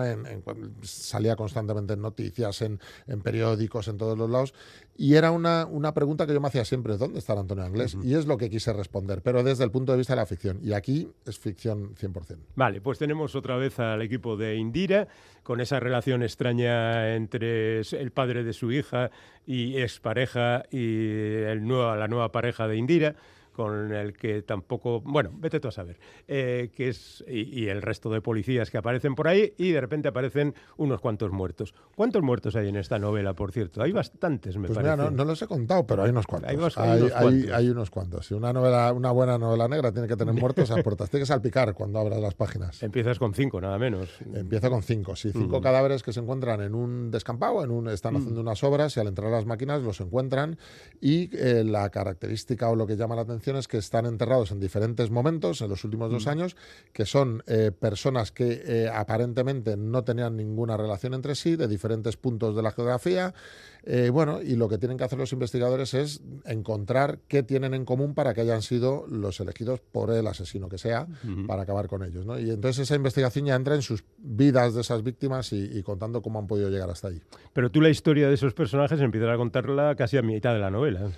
[0.82, 2.80] salía constantemente en noticias, en,
[3.22, 4.56] periódicos, en todos los lados.
[4.98, 7.96] Y era una, una pregunta que yo me hacía siempre, ¿dónde está Antonio Anglés?
[8.04, 10.60] Y es lo que quise responder, pero desde el punto de vista de la ficción.
[10.64, 12.38] Y aquí es ficción 100%.
[12.56, 15.08] Vale, pues tenemos otra vez al equipo de Indira,
[15.44, 19.12] con esa relación extraña entre el padre de su hija
[19.46, 21.06] y expareja y
[21.44, 23.16] el la nueva pareja de Indira
[23.60, 28.10] con el que tampoco, bueno, vete tú a saber, eh, que es, y, el resto
[28.10, 31.76] de policías que aparecen por ahí y de repente aparecen unos cuantos muertos.
[31.94, 33.82] ¿Cuántos muertos hay en esta novela, por cierto?
[33.82, 34.96] Hay bastantes, me pues parece.
[34.96, 36.50] Mira, no, los he contado, pero hay unos cuantos.
[36.50, 37.52] Hay, unos, cuantos.
[37.52, 38.28] hay, unos cuantos.
[38.28, 41.28] Si una, novela, una buena novela negra tiene que tener muertos a puertas, tiene que
[41.28, 42.82] salpicar cuando abras las páginas.
[42.82, 44.22] Empiezas con cinco, nada menos.
[44.34, 48.16] Empieza con cinco, sí, cinco cadáveres que se encuentran en un descampado, en un, están
[48.16, 50.58] haciendo unas obras y al entrar a las máquinas los encuentran
[51.02, 55.10] y eh, la característica o lo que llama la atención que están enterrados en diferentes
[55.10, 56.30] momentos en los últimos dos mm.
[56.30, 56.56] años,
[56.94, 62.18] que son eh, personas que eh, aparentemente no tenían ninguna relación entre sí, de diferentes
[62.18, 63.34] puntos de la geografía.
[63.84, 67.86] Eh, bueno, y lo que tienen que hacer los investigadores es encontrar qué tienen en
[67.86, 71.08] común para que hayan sido los elegidos por el asesino que sea,
[71.48, 72.26] para acabar con ellos.
[72.26, 72.38] ¿no?
[72.38, 76.22] Y entonces esa investigación ya entra en sus vidas de esas víctimas y, y, contando
[76.22, 77.22] cómo han podido llegar hasta ahí.
[77.54, 80.70] Pero tú la historia de esos personajes empiezas a contarla casi a mitad de la
[80.70, 81.12] novela.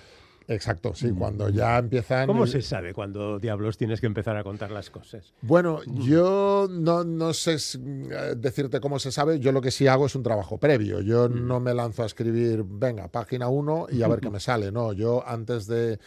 [0.54, 1.18] Exacto, sí, mm.
[1.18, 2.26] cuando ya empiezan...
[2.26, 5.32] ¿Cómo se sabe cuando diablos tienes que empezar a contar las cosas?
[5.40, 6.00] Bueno, mm.
[6.02, 10.22] yo no, sé eh, decirte cómo se sabe, yo lo que sí hago es un
[10.22, 11.46] trabajo previo, yo mm.
[11.46, 14.92] no me lanzo a escribir, venga, página 1 y a ver qué me sale, no,
[14.92, 15.98] yo antes de,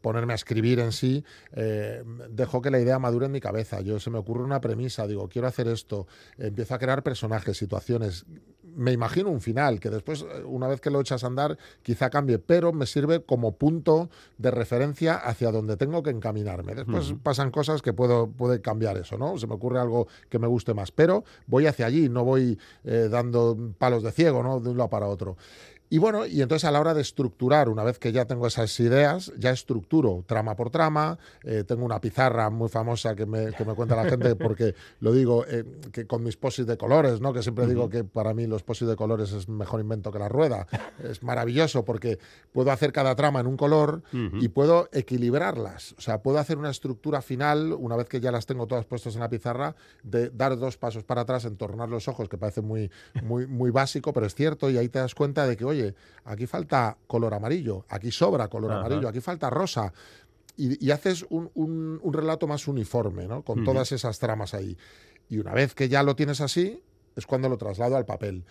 [0.00, 3.98] ponerme a escribir en sí, eh, dejo que la idea madure en mi cabeza, yo
[3.98, 6.06] se me ocurre una premisa, digo, quiero hacer esto,
[6.38, 8.26] empiezo a crear personajes, situaciones,
[8.76, 12.10] me imagino un final, que después, eh, una vez que lo echas a andar, quizá
[12.10, 16.74] cambie, pero me sirve como punto de referencia hacia donde tengo que encaminarme.
[16.74, 19.38] Después pasan cosas que puedo puede cambiar eso, ¿no?
[19.38, 23.08] Se me ocurre algo que me guste más, pero voy hacia allí, no voy eh,
[23.10, 24.60] dando palos de ciego, ¿no?
[24.60, 25.36] De un lado para otro.
[25.92, 28.78] Y bueno, y entonces a la hora de estructurar, una vez que ya tengo esas
[28.78, 31.18] ideas, ya estructuro trama por trama.
[31.42, 35.12] Eh, tengo una pizarra muy famosa que me, que me cuenta la gente, porque lo
[35.12, 37.32] digo, eh, que con mis posis de colores, ¿no?
[37.32, 40.28] que siempre digo que para mí los posis de colores es mejor invento que la
[40.28, 40.68] rueda.
[41.02, 42.20] Es maravilloso porque
[42.52, 45.96] puedo hacer cada trama en un color y puedo equilibrarlas.
[45.98, 49.14] O sea, puedo hacer una estructura final, una vez que ya las tengo todas puestas
[49.14, 49.74] en la pizarra,
[50.04, 52.92] de dar dos pasos para atrás, entornar los ojos, que parece muy,
[53.24, 55.79] muy, muy básico, pero es cierto, y ahí te das cuenta de que, oye,
[56.24, 59.92] aquí falta color amarillo, aquí sobra color amarillo, aquí falta rosa.
[60.56, 63.42] Y, haces un, relato más uniforme, ¿no?
[63.42, 64.76] Con todas esas tramas ahí.
[65.30, 66.82] Y una vez que ya lo tienes así,
[67.16, 68.44] es cuando lo traslado al papel.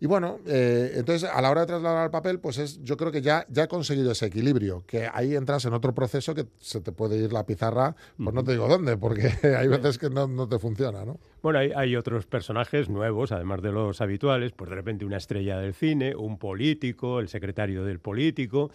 [0.00, 3.10] Y bueno, eh, entonces a la hora de trasladar al papel, pues es, yo creo
[3.10, 6.80] que ya, ya he conseguido ese equilibrio, que ahí entras en otro proceso que se
[6.80, 10.28] te puede ir la pizarra, pues no te digo dónde, porque hay veces que no,
[10.28, 11.18] no te funciona, ¿no?
[11.42, 15.58] Bueno, hay, hay, otros personajes nuevos, además de los habituales, pues de repente una estrella
[15.58, 18.70] del cine, un político, el secretario del político.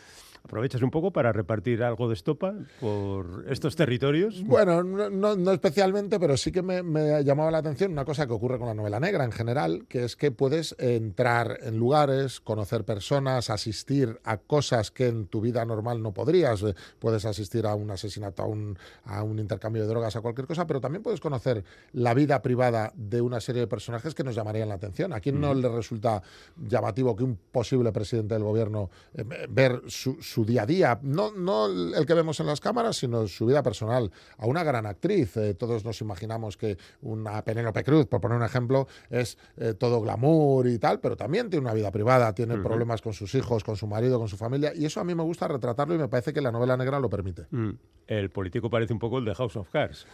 [0.45, 4.43] ¿Aprovechas un poco para repartir algo de estopa por estos territorios?
[4.43, 8.27] Bueno, no, no especialmente, pero sí que me, me, ha llamado la atención una cosa
[8.27, 12.41] que ocurre con la novela negra en general, que es que puedes entrar en lugares,
[12.41, 16.61] conocer personas, asistir a cosas que en tu vida normal no podrías.
[16.63, 20.45] Eh, puedes asistir a un asesinato, a un, a un intercambio de drogas, a cualquier
[20.45, 24.35] cosa, pero también puedes conocer la vida privada de una serie de personajes que nos
[24.35, 25.13] llamarían la atención.
[25.13, 26.21] ¿A quién no le resulta
[26.57, 31.31] llamativo que un posible presidente del gobierno eh, ver su su día a día, no,
[31.31, 34.11] no el que vemos en las cámaras, sino su vida personal.
[34.37, 38.43] A una gran actriz, eh, todos nos imaginamos que una Penélope Cruz, por poner un
[38.43, 43.01] ejemplo, es eh, todo glamour y tal, pero también tiene una vida privada, tiene problemas
[43.01, 45.47] con sus hijos, con su marido, con su familia, y eso a mí me gusta
[45.47, 47.45] retratarlo y me parece que la novela negra lo permite.
[47.51, 47.71] Mm.
[48.07, 50.05] El político parece un poco el de House of Cards.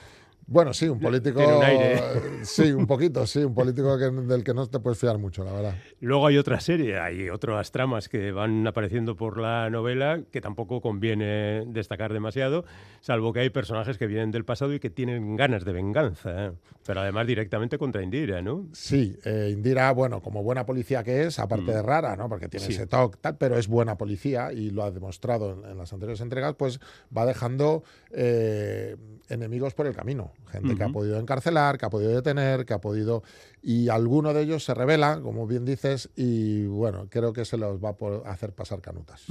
[0.51, 1.39] Bueno, sí, un político.
[1.39, 2.01] Un aire.
[2.41, 5.75] Sí, un poquito, sí, un político del que no te puedes fiar mucho, la verdad.
[5.99, 10.81] Luego hay otra serie, hay otras tramas que van apareciendo por la novela que tampoco
[10.81, 12.65] conviene destacar demasiado,
[13.01, 16.51] salvo que hay personajes que vienen del pasado y que tienen ganas de venganza, ¿eh?
[16.85, 18.67] pero además directamente contra Indira, ¿no?
[18.73, 21.85] Sí, eh, Indira, bueno, como buena policía que es, aparte de mm.
[21.85, 22.27] rara, ¿no?
[22.27, 25.93] Porque tiene ese toque, tal, pero es buena policía y lo ha demostrado en, las
[25.93, 26.79] anteriores entregas, pues
[27.15, 28.95] va dejando eh,
[29.29, 30.31] enemigos por el camino.
[30.51, 33.23] Gente que ha podido encarcelar, que ha podido detener, que ha podido...
[33.61, 37.79] Y alguno de ellos se revela, como bien dices, y bueno, creo que se los
[37.83, 39.25] va a hacer pasar canutas.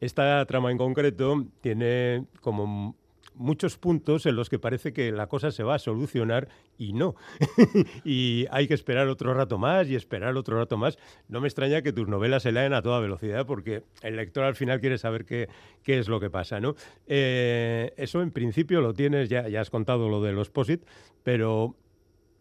[0.00, 2.94] Esta trama en concreto tiene como
[3.38, 7.14] muchos puntos en los que parece que la cosa se va a solucionar y no.
[8.04, 10.98] y hay que esperar otro rato más y esperar otro rato más.
[11.28, 14.54] No me extraña que tus novelas se leen a toda velocidad porque el lector al
[14.54, 15.48] final quiere saber qué,
[15.82, 16.60] qué es lo que pasa.
[16.60, 16.74] ¿no?
[17.06, 20.82] Eh, eso en principio lo tienes, ya, ya has contado lo de los POSIT,
[21.22, 21.76] pero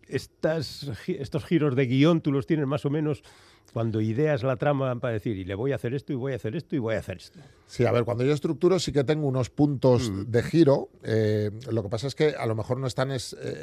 [0.07, 3.23] estas, estos giros de guion tú los tienes más o menos
[3.73, 6.37] cuando ideas la trama para decir, y le voy a hacer esto, y voy a
[6.37, 7.39] hacer esto, y voy a hacer esto.
[7.67, 10.23] Sí, a ver, cuando yo estructuro sí que tengo unos puntos mm.
[10.31, 10.89] de giro.
[11.03, 13.17] Eh, lo que pasa es que a lo mejor no están eh,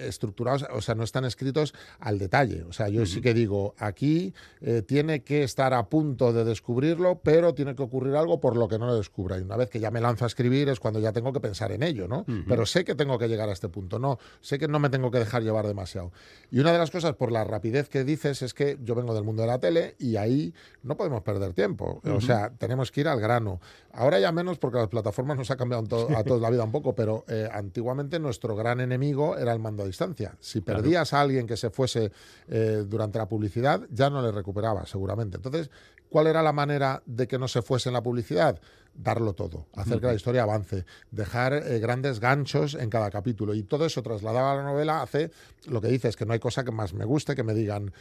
[0.07, 2.65] estructurados, o sea, no están escritos al detalle.
[2.65, 7.21] O sea, yo sí que digo, aquí eh, tiene que estar a punto de descubrirlo,
[7.23, 9.39] pero tiene que ocurrir algo por lo que no lo descubra.
[9.39, 11.73] Y una vez que ya me lanzo a escribir es cuando ya tengo que pensar
[11.73, 12.27] en ello, ¿no?
[12.47, 15.11] Pero sé que tengo que llegar a este punto, no, sé que no me tengo
[15.11, 16.13] que dejar llevar demasiado.
[16.51, 19.25] Y una de las cosas, por la rapidez que dices, es que yo vengo del
[19.25, 22.03] mundo de la tele y ahí no podemos perder tiempo.
[22.05, 23.61] O sea, tenemos que ir al grano.
[23.97, 25.85] Ahora ya menos porque las plataformas nos ha cambiado
[26.17, 29.83] a toda la vida un poco, pero eh, antiguamente nuestro gran enemigo era el mando
[29.83, 30.37] a distancia.
[30.41, 32.11] Si perdías a alguien que se fuese
[32.49, 35.37] eh, durante la publicidad, ya no le recuperaba, seguramente.
[35.37, 35.71] Entonces,
[36.09, 38.61] ¿cuál era la manera de que no se fuese en la publicidad?
[38.95, 43.55] darlo todo, hacer que la historia avance, dejar eh, grandes ganchos en cada capítulo.
[43.55, 45.31] Y todo eso trasladado a la novela hace
[45.67, 47.93] lo que dices, que no hay cosa que más me guste que me digan,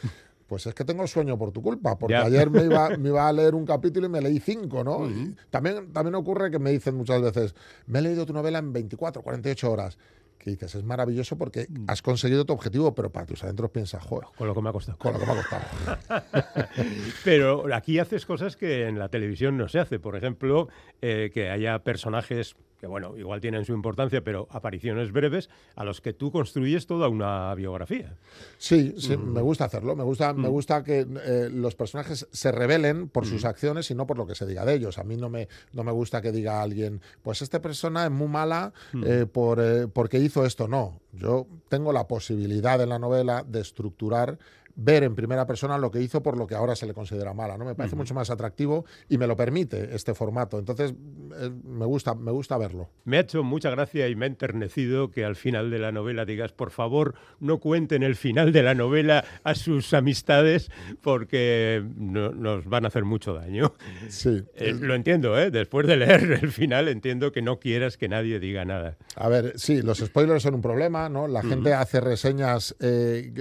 [0.46, 3.32] pues es que tengo sueño por tu culpa, porque ayer me iba, me iba, a
[3.32, 5.08] leer un capítulo y me leí cinco, ¿no?
[5.50, 7.54] también, también ocurre que me dicen muchas veces,
[7.86, 9.98] me he leído tu novela en 24, 48 horas
[10.44, 11.86] que dices, es maravilloso porque mm.
[11.88, 14.28] has conseguido tu objetivo, pero para tus adentros piensas, joder.
[14.36, 14.98] Con lo que me ha costado.
[14.98, 16.68] Con lo que me ha costado.
[17.24, 19.98] pero aquí haces cosas que en la televisión no se hace.
[19.98, 20.68] Por ejemplo,
[21.00, 26.02] eh, que haya personajes que bueno, igual tienen su importancia, pero apariciones breves a los
[26.02, 28.18] que tú construyes toda una biografía.
[28.58, 29.32] Sí, sí mm.
[29.32, 29.96] me gusta hacerlo.
[29.96, 30.52] Me gusta, me mm.
[30.52, 34.34] gusta que eh, los personajes se revelen por sus acciones y no por lo que
[34.34, 34.98] se diga de ellos.
[34.98, 38.28] A mí no me, no me gusta que diga alguien, pues esta persona es muy
[38.28, 38.74] mala
[39.06, 39.62] eh, por,
[39.94, 40.66] porque hizo esto.
[40.66, 44.38] No, yo tengo la posibilidad en la novela de estructurar
[44.76, 47.56] ver en primera persona lo que hizo por lo que ahora se le considera mala.
[47.56, 47.64] ¿no?
[47.64, 50.58] Me parece mucho más atractivo y me lo permite este formato.
[50.58, 52.90] Entonces, eh, me, gusta, me gusta verlo.
[53.04, 56.24] Me ha hecho mucha gracia y me ha enternecido que al final de la novela
[56.24, 60.70] digas, por favor, no cuenten el final de la novela a sus amistades
[61.00, 63.74] porque nos van a hacer mucho daño.
[64.08, 64.44] Sí.
[64.54, 65.50] Eh, lo entiendo, ¿eh?
[65.50, 68.96] Después de leer el final entiendo que no quieras que nadie diga nada.
[69.16, 71.28] A ver, sí, los spoilers son un problema, ¿no?
[71.28, 73.32] La gente hace reseñas eh,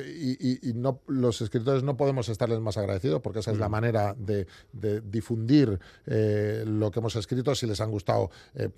[0.61, 4.45] y, no, los escritores no podemos estarles más agradecidos porque esa es la manera de,
[5.01, 7.55] difundir eh, lo que hemos escrito.
[7.55, 8.69] Si les han gustado, eh,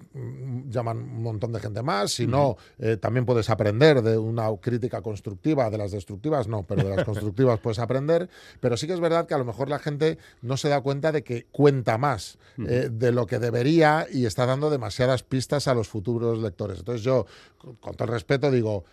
[0.70, 2.14] llaman un montón de gente más.
[2.14, 2.58] Si no,
[3.02, 7.60] también puedes aprender de una crítica constructiva, de las destructivas no, pero de las constructivas
[7.60, 8.30] puedes aprender.
[8.62, 11.12] Pero sí que es verdad que a lo mejor la gente no se da cuenta
[11.12, 15.90] de que cuenta más de lo que debería y está dando demasiadas pistas a los
[15.90, 16.80] futuros lectores.
[16.80, 17.26] Entonces yo,
[17.58, 18.86] con todo el respeto, digo,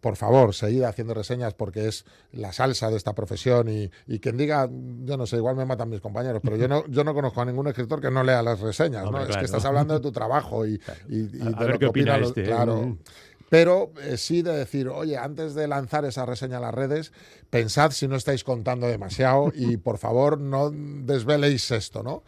[0.00, 4.68] por favor, seguid haciendo reseñas porque es la salsa de esta profesión y, quien diga,
[5.04, 7.44] yo no sé, igual me matan mis compañeros, pero yo no, yo no conozco a
[7.44, 9.24] ningún escritor que no lea las reseñas, ¿no?
[9.24, 10.78] Es que estás hablando de tu trabajo y,
[11.08, 12.46] de lo que opina este, ¿eh?
[12.46, 12.82] Claro.
[12.82, 12.98] Mm.
[13.48, 17.12] Pero eh, sí de decir, oye, antes de lanzar esa reseña a las redes,
[17.48, 22.22] pensad si no estáis contando demasiado y por favor no desveléis esto, ¿no?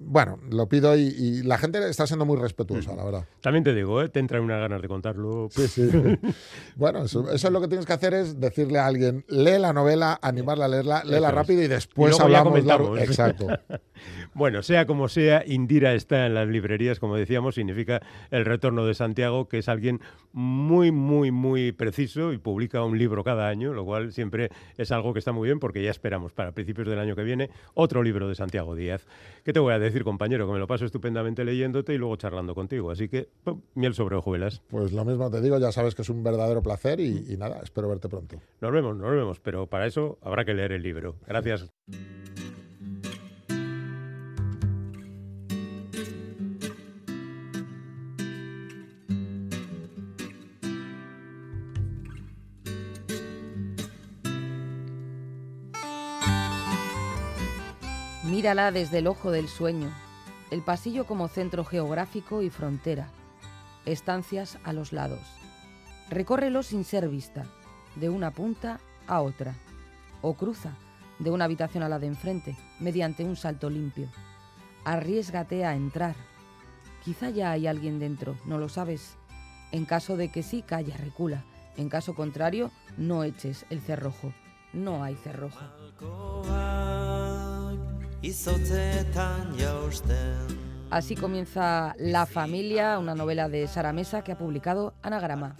[0.00, 3.24] Bueno, lo pido y, la gente está siendo muy respetuosa, la verdad.
[3.40, 4.08] También te digo, ¿eh?
[4.08, 5.48] te entra una ganas de contarlo.
[5.50, 5.90] Sí, sí.
[6.76, 10.18] bueno, eso, es lo que tienes que hacer es decirle a alguien, lee la novela,
[10.22, 12.64] animarla a leerla, léela rápido y después hablamos.
[12.64, 12.96] Largo.
[12.96, 13.46] Exacto.
[14.34, 18.94] bueno, sea como sea, Indira está en las librerías, como decíamos, significa el retorno de
[18.94, 20.00] Santiago, que es alguien
[20.32, 25.12] muy, muy, muy preciso y publica un libro cada año, lo cual siempre es algo
[25.12, 28.28] que está muy bien porque ya esperamos para principios del año que viene otro libro
[28.28, 29.06] de Santiago Díaz.
[29.44, 29.87] ¿Qué te voy a decir?
[29.92, 32.90] Decir, compañero, que me lo paso estupendamente leyéndote y luego charlando contigo.
[32.90, 33.28] Así que,
[33.74, 34.62] miel sobre hojuelas.
[34.68, 37.60] Pues lo mismo te digo, ya sabes que es un verdadero placer y, y nada,
[37.62, 38.40] espero verte pronto.
[38.60, 41.16] Nos vemos, nos vemos, pero para eso habrá que leer el libro.
[41.26, 41.70] Gracias.
[58.30, 59.90] Mírala desde el ojo del sueño,
[60.50, 63.08] el pasillo como centro geográfico y frontera,
[63.86, 65.20] estancias a los lados.
[66.10, 67.46] Recórrelo sin ser vista,
[67.96, 69.54] de una punta a otra,
[70.20, 70.72] o cruza
[71.18, 74.08] de una habitación a la de enfrente, mediante un salto limpio.
[74.84, 76.14] Arriesgate a entrar.
[77.02, 79.16] Quizá ya hay alguien dentro, no lo sabes.
[79.72, 81.44] En caso de que sí, calla, recula.
[81.78, 84.34] En caso contrario, no eches el cerrojo.
[84.74, 85.64] No hay cerrojo.
[90.90, 95.56] Así comienza La familia, una novela de Sara Mesa que ha publicado Anagrama.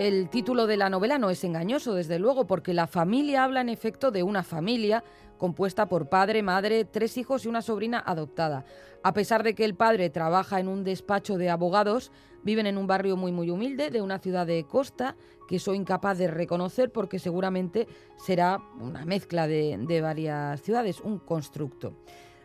[0.00, 3.68] El título de la novela no es engañoso, desde luego, porque la familia habla en
[3.68, 5.04] efecto de una familia
[5.36, 8.64] compuesta por padre, madre, tres hijos y una sobrina adoptada.
[9.02, 12.86] A pesar de que el padre trabaja en un despacho de abogados, viven en un
[12.86, 17.18] barrio muy muy humilde de una ciudad de costa que soy incapaz de reconocer porque
[17.18, 17.86] seguramente
[18.16, 21.92] será una mezcla de, de varias ciudades, un constructo.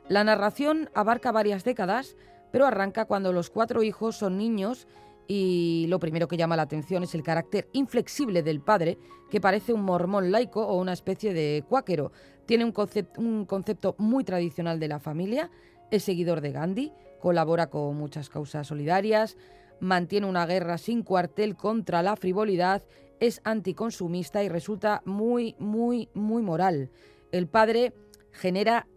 [0.09, 2.17] La narración abarca varias décadas,
[2.51, 4.87] pero arranca cuando los cuatro hijos son niños
[5.27, 8.97] y lo primero que llama la atención es el carácter inflexible del padre,
[9.29, 12.11] que parece un mormón laico o una especie de cuáquero.
[12.45, 12.73] Tiene un,
[13.17, 15.49] un concepto muy tradicional de la familia,
[15.91, 19.37] es seguidor de Gandhi, colabora con muchas causas solidarias,
[19.79, 22.83] mantiene una guerra sin cuartel contra la frivolidad,
[23.19, 26.89] es anticonsumista y resulta muy, muy, muy moral.
[27.31, 27.93] El padre
[28.31, 28.87] genera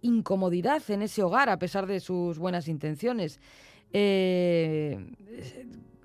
[0.00, 3.38] incomodidad en ese hogar a pesar de sus buenas intenciones.
[3.92, 4.98] Eh,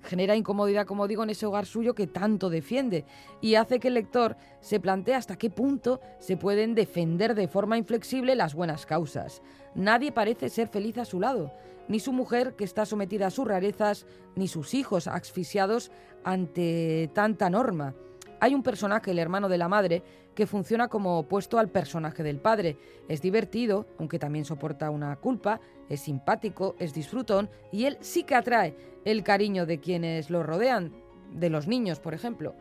[0.08, 3.04] genera incomodidad, como digo, en ese hogar suyo que tanto defiende
[3.40, 7.76] y hace que el lector se plantee hasta qué punto se pueden defender de forma
[7.76, 9.42] inflexible las buenas causas.
[9.74, 11.52] Nadie parece ser feliz a su lado,
[11.88, 15.90] ni su mujer que está sometida a sus rarezas, ni sus hijos asfixiados
[16.24, 17.94] ante tanta norma.
[18.40, 20.02] Hay un personaje, el hermano de la madre,
[20.34, 22.76] que funciona como opuesto al personaje del padre.
[23.08, 28.36] Es divertido, aunque también soporta una culpa, es simpático, es disfrutón y él sí que
[28.36, 30.92] atrae el cariño de quienes lo rodean,
[31.32, 32.54] de los niños, por ejemplo.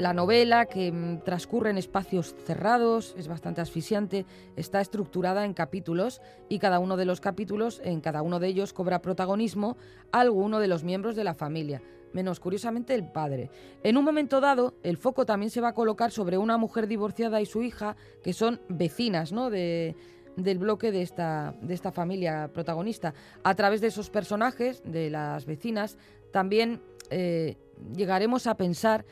[0.00, 4.24] La novela, que mm, transcurre en espacios cerrados, es bastante asfixiante,
[4.56, 8.72] está estructurada en capítulos y cada uno de los capítulos, en cada uno de ellos
[8.72, 9.76] cobra protagonismo
[10.10, 11.82] alguno de los miembros de la familia,
[12.14, 13.50] menos curiosamente el padre.
[13.82, 17.42] En un momento dado, el foco también se va a colocar sobre una mujer divorciada
[17.42, 17.94] y su hija,
[18.24, 19.50] que son vecinas ¿no?
[19.50, 19.96] de,
[20.34, 23.12] del bloque de esta, de esta familia protagonista.
[23.44, 25.98] A través de esos personajes, de las vecinas,
[26.32, 26.80] también
[27.10, 27.58] eh,
[27.94, 29.04] llegaremos a pensar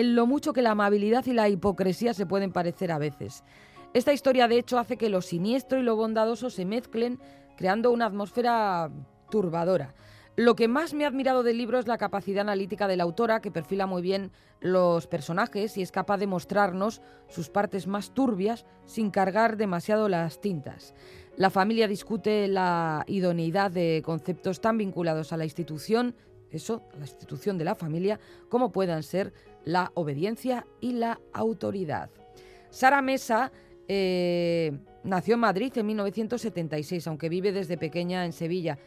[0.00, 3.44] en lo mucho que la amabilidad y la hipocresía se pueden parecer a veces.
[3.94, 7.18] Esta historia, de hecho, hace que lo siniestro y lo bondadoso se mezclen,
[7.56, 8.90] creando una atmósfera
[9.30, 9.94] turbadora.
[10.36, 13.40] Lo que más me ha admirado del libro es la capacidad analítica de la autora,
[13.40, 14.30] que perfila muy bien
[14.60, 20.40] los personajes y es capaz de mostrarnos sus partes más turbias sin cargar demasiado las
[20.40, 20.94] tintas.
[21.36, 26.14] La familia discute la idoneidad de conceptos tan vinculados a la institución,
[26.50, 28.18] eso, la institución de la familia,
[28.48, 29.32] como puedan ser
[29.64, 32.10] la obediencia y la autoridad.
[32.70, 33.52] Sara Mesa
[33.86, 38.78] eh, nació en Madrid en 1976, aunque vive desde pequeña en Sevilla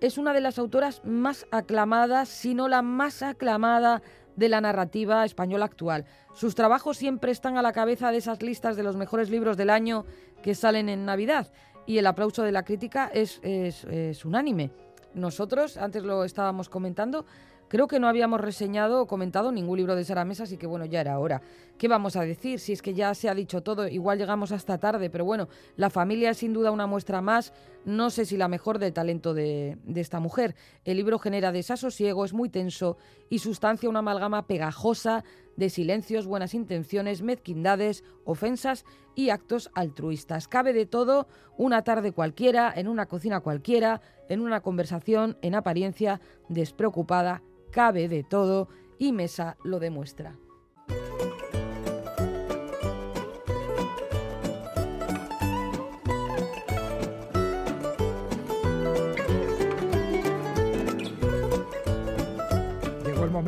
[0.00, 4.02] es una de las autoras más aclamadas, si no la más aclamada
[4.36, 6.04] de la narrativa española actual.
[6.34, 9.70] Sus trabajos siempre están a la cabeza de esas listas de los mejores libros del
[9.70, 10.06] año
[10.42, 11.50] que salen en Navidad
[11.86, 14.70] y el aplauso de la crítica es, es unánime.
[15.18, 17.26] Nosotros, antes lo estábamos comentando,
[17.68, 20.86] Creo que no habíamos reseñado o comentado ningún libro de Sara Mesa, así que bueno,
[20.86, 21.42] ya era hora.
[21.76, 22.60] ¿Qué vamos a decir?
[22.60, 25.90] Si es que ya se ha dicho todo, igual llegamos hasta tarde, pero bueno, la
[25.90, 27.52] familia es sin duda una muestra más,
[27.84, 30.56] no sé si la mejor del talento de, de esta mujer.
[30.86, 32.96] El libro genera desasosiego, es muy tenso
[33.28, 35.22] y sustancia una amalgama pegajosa
[35.56, 40.48] de silencios, buenas intenciones, mezquindades, ofensas y actos altruistas.
[40.48, 46.20] Cabe de todo una tarde cualquiera, en una cocina cualquiera, en una conversación en apariencia
[46.48, 48.68] despreocupada cabe de todo
[48.98, 50.36] y Mesa lo demuestra.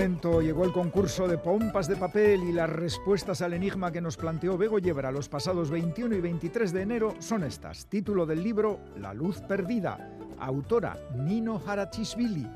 [0.01, 4.17] Momento, llegó el concurso de pompas de papel y las respuestas al enigma que nos
[4.17, 7.85] planteó Bego Yebra los pasados 21 y 23 de enero son estas.
[7.85, 10.17] Título del libro La luz perdida.
[10.39, 12.47] Autora Nino Harachishvili.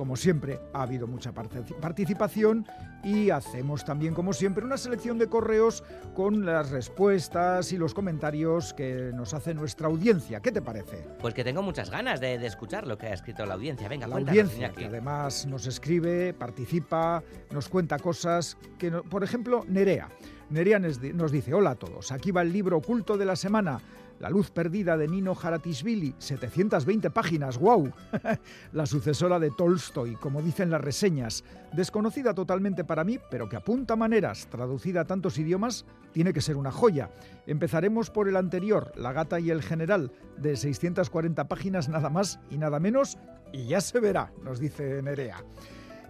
[0.00, 2.66] Como siempre, ha habido mucha participación
[3.04, 5.84] y hacemos también, como siempre, una selección de correos
[6.14, 10.40] con las respuestas y los comentarios que nos hace nuestra audiencia.
[10.40, 11.06] ¿Qué te parece?
[11.20, 13.88] Pues que tengo muchas ganas de, escuchar lo que ha escrito la audiencia.
[13.88, 20.08] Venga, la audiencia, que además nos escribe, participa, nos cuenta cosas que, por ejemplo, Nerea.
[20.48, 23.82] Nerea nos dice, hola a todos, aquí va el libro oculto de la semana.
[24.20, 27.90] La luz perdida de Nino Haratischvili, 720 páginas, wow.
[28.74, 31.42] la sucesora de Tolstoy, como dicen las reseñas,
[31.72, 36.58] desconocida totalmente para mí, pero que apunta maneras, traducida a tantos idiomas, tiene que ser
[36.58, 37.10] una joya.
[37.46, 42.58] Empezaremos por el anterior, La gata y el general, de 640 páginas nada más y
[42.58, 43.16] nada menos,
[43.54, 45.42] y ya se verá, nos dice Nerea.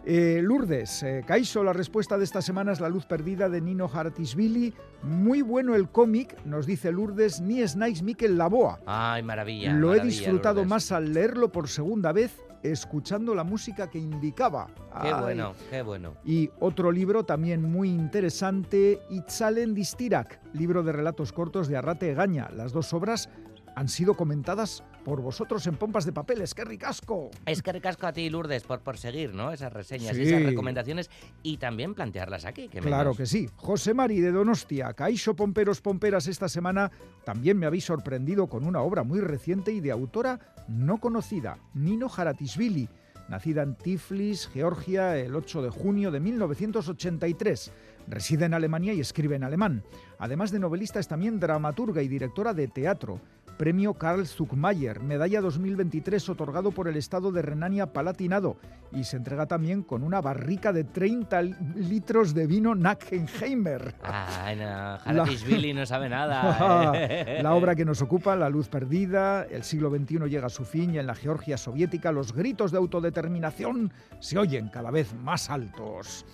[0.04, 1.22] Eh, Lourdes, eh,
[1.62, 4.72] la respuesta de esta semana es La luz perdida de Nino Hartisvili.
[5.02, 8.80] Muy bueno el cómic, nos dice Lourdes, ni Snipes Miquel Laboa.
[8.86, 9.74] Ay, maravilla.
[9.74, 14.68] Lo he disfrutado más al leerlo por segunda vez, escuchando la música que indicaba.
[15.02, 16.14] Qué bueno, qué bueno.
[16.24, 22.48] Y otro libro también muy interesante, Itzalen Distirak, libro de relatos cortos de Arrate Gaña.
[22.50, 23.28] Las dos obras
[23.74, 26.42] han sido comentadas por vosotros en pompas de papel.
[26.42, 27.30] Es que ricasco.
[27.46, 29.52] Es que ricasco a ti, Lourdes, por, por seguir ¿no?
[29.52, 31.10] esas reseñas y esas recomendaciones
[31.42, 32.68] y también plantearlas aquí.
[32.68, 33.48] claro que sí.
[33.56, 36.90] José Mari de Donostia, Caixo Pomperos Pomperas esta semana
[37.24, 42.08] también me habéis sorprendido con una obra muy reciente y de autora no conocida, Nino
[42.14, 42.88] Haratisvili,
[43.28, 47.72] nacida en Tiflis, Georgia, el 8 de junio de 1983.
[48.08, 49.84] Reside en Alemania y escribe en alemán.
[50.18, 53.20] Además de novelista, es también dramaturga y directora de teatro.
[53.60, 58.56] Premio Karl Zuckmayer, medalla 2023 otorgado por el Estado de Renania-Palatinado
[58.90, 63.96] y se entrega también con una barrica de 30 litros de vino Nackenheimer.
[64.02, 66.92] Ay, no, Billy no sabe nada.
[66.94, 67.40] ¿eh?
[67.42, 70.94] la obra que nos ocupa, La luz perdida, el siglo XXI llega a su fin
[70.94, 76.24] y en la Georgia soviética los gritos de autodeterminación se oyen cada vez más altos.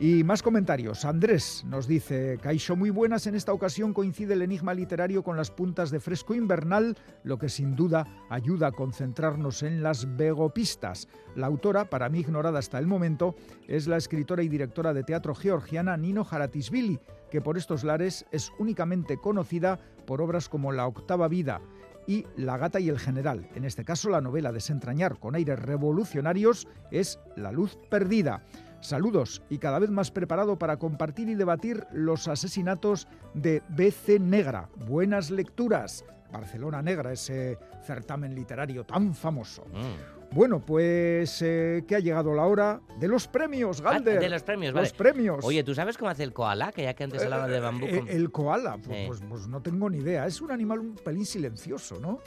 [0.00, 1.04] Y más comentarios.
[1.04, 5.50] Andrés nos dice, Caixo muy buenas, en esta ocasión coincide el enigma literario con las
[5.50, 11.08] puntas de fresco invernal, lo que sin duda ayuda a concentrarnos en las begopistas.
[11.34, 13.34] La autora, para mí ignorada hasta el momento,
[13.66, 18.52] es la escritora y directora de teatro georgiana Nino Haratisvili, que por estos lares es
[18.60, 21.60] únicamente conocida por obras como La octava vida,
[22.06, 23.48] y La gata y el general.
[23.54, 28.44] En este caso, la novela Desentrañar con aires revolucionarios es La luz perdida.
[28.80, 34.68] Saludos y cada vez más preparado para compartir y debatir los asesinatos de BC Negra.
[34.86, 36.04] Buenas lecturas.
[36.32, 39.64] Barcelona Negra, ese certamen literario tan famoso.
[39.72, 40.34] Mm.
[40.34, 44.20] Bueno, pues eh, que ha llegado la hora de los premios, Ah, Galder.
[44.20, 44.86] de los premios, vale.
[44.88, 45.42] Los premios.
[45.42, 46.70] Oye, ¿tú sabes cómo hace el koala?
[46.70, 47.86] Que ya que antes hablaba de bambú.
[47.86, 49.04] Eh, con- el koala, pues, Sí.
[49.06, 50.26] pues- pues no tengo ni idea.
[50.26, 52.18] Es un animal un pelín silencioso, ¿no?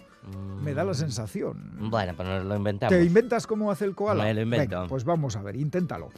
[0.63, 1.71] Me da la sensación.
[1.79, 1.89] Mm.
[1.91, 2.95] Bueno, pues nos lo inventamos.
[2.95, 4.23] ¿Te inventas cómo hace el koala?
[4.23, 4.75] Me lo invento.
[4.77, 6.09] Venga, pues vamos a ver, inténtalo.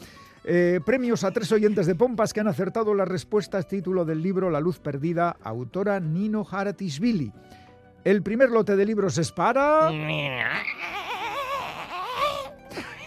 [0.45, 4.49] Eh, premios a tres oyentes de Pompas que han acertado las respuestas título del libro
[4.49, 7.31] La luz perdida, autora Nino Haratishvili.
[8.03, 9.89] El primer lote de libros es para...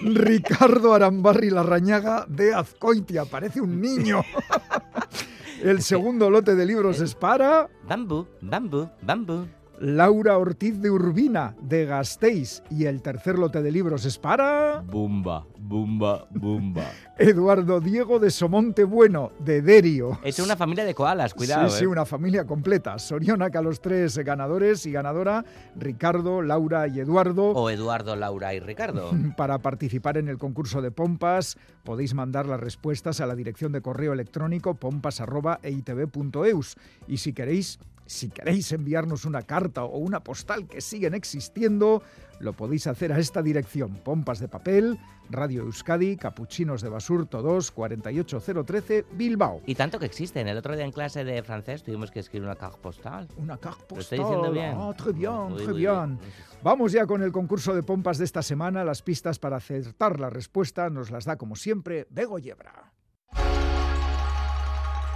[0.00, 4.22] Ricardo Arambarri Larrañaga de Azcoitia, parece un niño.
[5.62, 9.46] El segundo lote de libros es para Bambú, bambú, bambú.
[9.78, 15.46] Laura Ortiz de Urbina de Gasteiz y el tercer lote de libros es para Bumba,
[15.58, 16.90] bumba, bumba.
[17.18, 20.18] Eduardo Diego de Somonte Bueno de Derio.
[20.22, 21.68] Es una familia de koalas, cuidado.
[21.68, 21.88] sí, sí, eh.
[21.88, 22.98] una familia completa.
[22.98, 27.50] Sorionaca los tres ganadores y ganadora, Ricardo, Laura y Eduardo.
[27.50, 29.10] O Eduardo, Laura y Ricardo.
[29.36, 33.82] Para participar en el concurso de pompas podéis mandar las respuestas a la dirección de
[33.82, 40.80] correo electrónico pompas.eitv.eus y si queréis, si queréis enviarnos una carta o una postal que
[40.80, 42.02] siguen existiendo,
[42.38, 44.98] lo podéis hacer a esta dirección: Pompas de Papel,
[45.30, 49.60] Radio Euskadi, Capuchinos de Basurto 2, 48013, Bilbao.
[49.66, 50.46] Y tanto que existen.
[50.48, 53.28] El otro día en clase de francés tuvimos que escribir una carte postal.
[53.36, 54.00] Una carte ¿Lo postal.
[54.00, 54.74] estoy diciendo bien?
[54.76, 56.18] Ah, très bien, Muy, très muy bien.
[56.62, 58.84] Vamos ya con el concurso de pompas de esta semana.
[58.84, 62.92] Las pistas para acertar la respuesta nos las da, como siempre, Bego Yebra.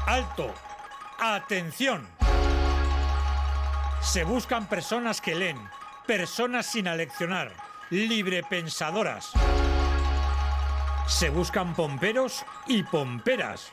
[0.06, 0.52] Alto.
[1.20, 2.19] Atención.
[4.00, 5.58] Se buscan personas que leen,
[6.06, 7.52] personas sin aleccionar,
[7.90, 9.32] librepensadoras.
[11.06, 13.70] Se buscan pomperos y pomperas.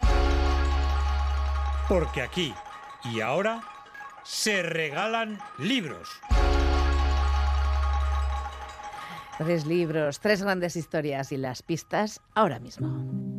[1.88, 2.54] Porque aquí
[3.06, 3.62] y ahora
[4.24, 6.10] se regalan libros.
[9.38, 13.37] Tres libros, tres grandes historias y las pistas ahora mismo.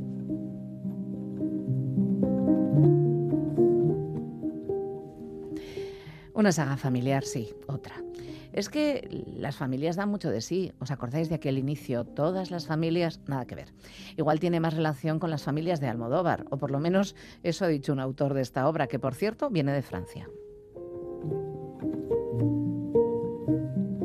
[6.38, 7.96] Una saga familiar, sí, otra.
[8.52, 10.70] Es que las familias dan mucho de sí.
[10.78, 12.04] ¿Os acordáis de aquel inicio?
[12.04, 13.74] Todas las familias, nada que ver.
[14.16, 17.68] Igual tiene más relación con las familias de Almodóvar, o por lo menos eso ha
[17.68, 20.30] dicho un autor de esta obra, que por cierto viene de Francia.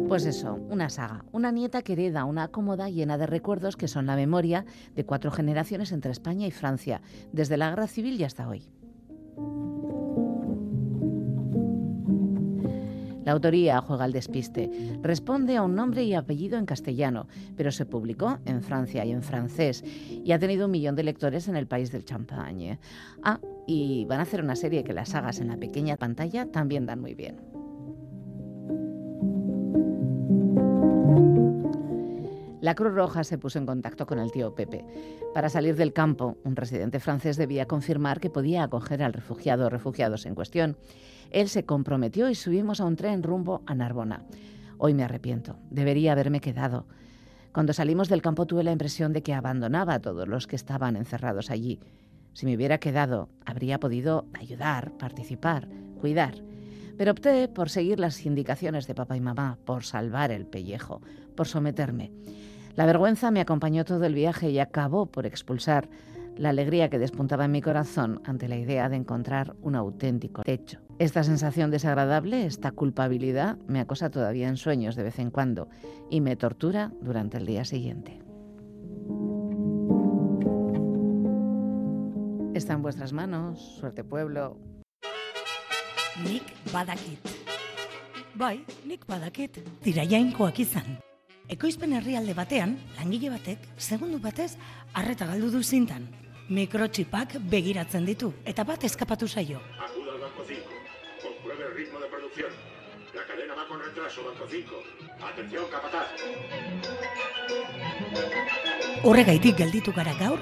[0.08, 4.08] Pues eso, una saga, una nieta que hereda una cómoda llena de recuerdos que son
[4.08, 4.66] la memoria
[4.96, 8.68] de cuatro generaciones entre España y Francia, desde la guerra civil y hasta hoy.
[13.26, 14.70] La autoría juega al despiste.
[15.02, 19.24] Responde a un nombre y apellido en castellano, pero se publicó en Francia y en
[19.24, 22.80] francés y ha tenido un millón de lectores en el país del champagne.
[23.24, 26.86] Ah, y van a hacer una serie que las sagas en la pequeña pantalla también
[26.86, 27.54] dan muy bien.
[32.64, 34.86] La Cruz Roja se puso en contacto con el tío Pepe.
[35.34, 39.70] Para salir del campo, un residente francés debía confirmar que podía acoger al refugiado o
[39.70, 40.78] refugiados en cuestión.
[41.34, 44.24] Él se comprometió y subimos a un tren rumbo a Narbona.
[44.78, 45.58] Hoy me arrepiento.
[45.72, 46.86] Debería haberme quedado.
[47.52, 50.96] Cuando salimos del campo tuve la impresión de que abandonaba a todos los que estaban
[50.96, 51.80] encerrados allí.
[52.34, 55.68] Si me hubiera quedado, habría podido ayudar, participar,
[56.00, 56.36] cuidar.
[56.98, 61.02] Pero opté por seguir las indicaciones de papá y mamá, por salvar el pellejo,
[61.36, 62.12] por someterme.
[62.76, 65.90] La vergüenza me acompañó todo el viaje y acabó por expulsar
[66.38, 70.80] la alegría que despuntaba en mi corazón ante la idea de encontrar un auténtico techo.
[71.00, 75.68] Esta sensación desagradable, esta culpabilidad, me acosa todavía en sueños de vez en cuando
[76.10, 78.20] y me tortura durante el día siguiente.
[82.54, 84.60] Está en vuestras manos, suerte pueblo.
[86.24, 87.20] Nik badakit.
[88.36, 89.58] Bai, nik badakit.
[89.82, 91.00] Tira jainkoak izan.
[91.50, 94.54] Ekoizpen herrialde batean, langile batek, segundu batez,
[94.94, 96.06] arreta galdu du zintan.
[96.50, 99.60] Mikrotxipak begiratzen ditu, eta bat eskapatu zaio.
[102.34, 102.52] Producción.
[103.14, 104.76] La cadena va con retraso, Banco 5.
[105.22, 106.08] Atención, capataz.
[109.04, 110.40] Horregaitik gelditu gara gaur,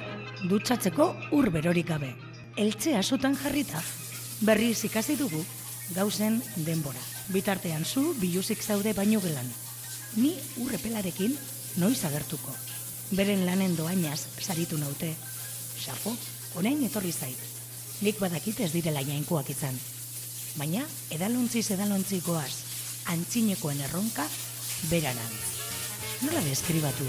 [0.47, 2.15] dutxatzeko ur berorik gabe.
[2.55, 3.81] Eltzea sutan jarrita.
[4.41, 5.43] Berriz ikasi dugu,
[5.95, 6.99] gauzen denbora.
[7.29, 9.47] Bitartean zu, biluzik zaude baino gelan.
[10.15, 11.37] Ni urrepelarekin
[11.77, 12.55] noiz agertuko.
[13.11, 15.13] Beren lanen doainaz saritu naute.
[15.81, 16.15] Xapo,
[16.55, 17.49] orain etorri zait.
[18.01, 19.75] Nik badakit ez direla jainkoak izan.
[20.58, 22.54] baina edalontziz edalontzi goaz
[23.14, 24.26] antzinekoen erronka
[24.89, 25.36] beraran.
[26.22, 27.08] Nola deskribatu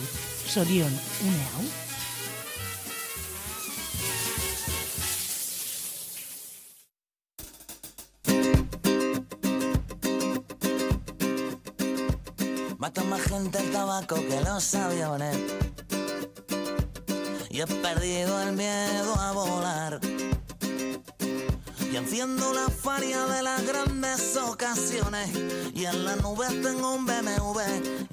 [0.49, 0.93] zorion
[1.27, 1.65] une hau?
[12.79, 15.37] Mata más gente el tabaco que los aviones.
[17.51, 20.12] Y he perdido el miedo a volar.
[21.93, 25.29] Y enciendo la faria de las grandes ocasiones.
[25.75, 27.61] Y en la nube tengo un BMW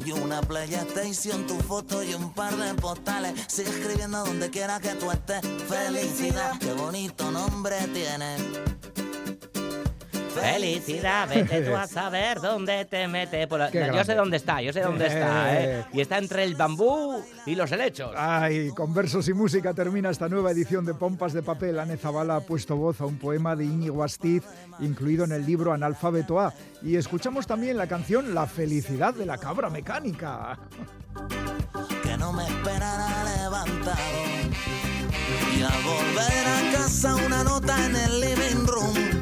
[0.06, 3.34] y una PlayStation, tu foto y un par de postales.
[3.48, 5.40] Sigue escribiendo donde quiera que tú estés.
[5.70, 8.69] Felicidad, qué bonito nombre tiene.
[10.30, 13.48] Felicidad, vete tú a saber dónde te mete.
[13.48, 15.86] Por la- yo sé dónde está, yo sé dónde está, ¿eh?
[15.94, 18.12] Y está entre el bambú y los helechos.
[18.16, 21.80] Ay, con versos y música termina esta nueva edición de Pompas de Papel.
[21.80, 24.44] Anne Zabala ha puesto voz a un poema de Íñigo Astiz,
[24.80, 26.54] incluido en el libro Analfabeto A.
[26.82, 30.58] Y escuchamos también la canción La felicidad de la cabra mecánica.
[32.04, 33.98] que no me esperara levantado.
[35.58, 39.19] Y al volver a casa una nota en el living room.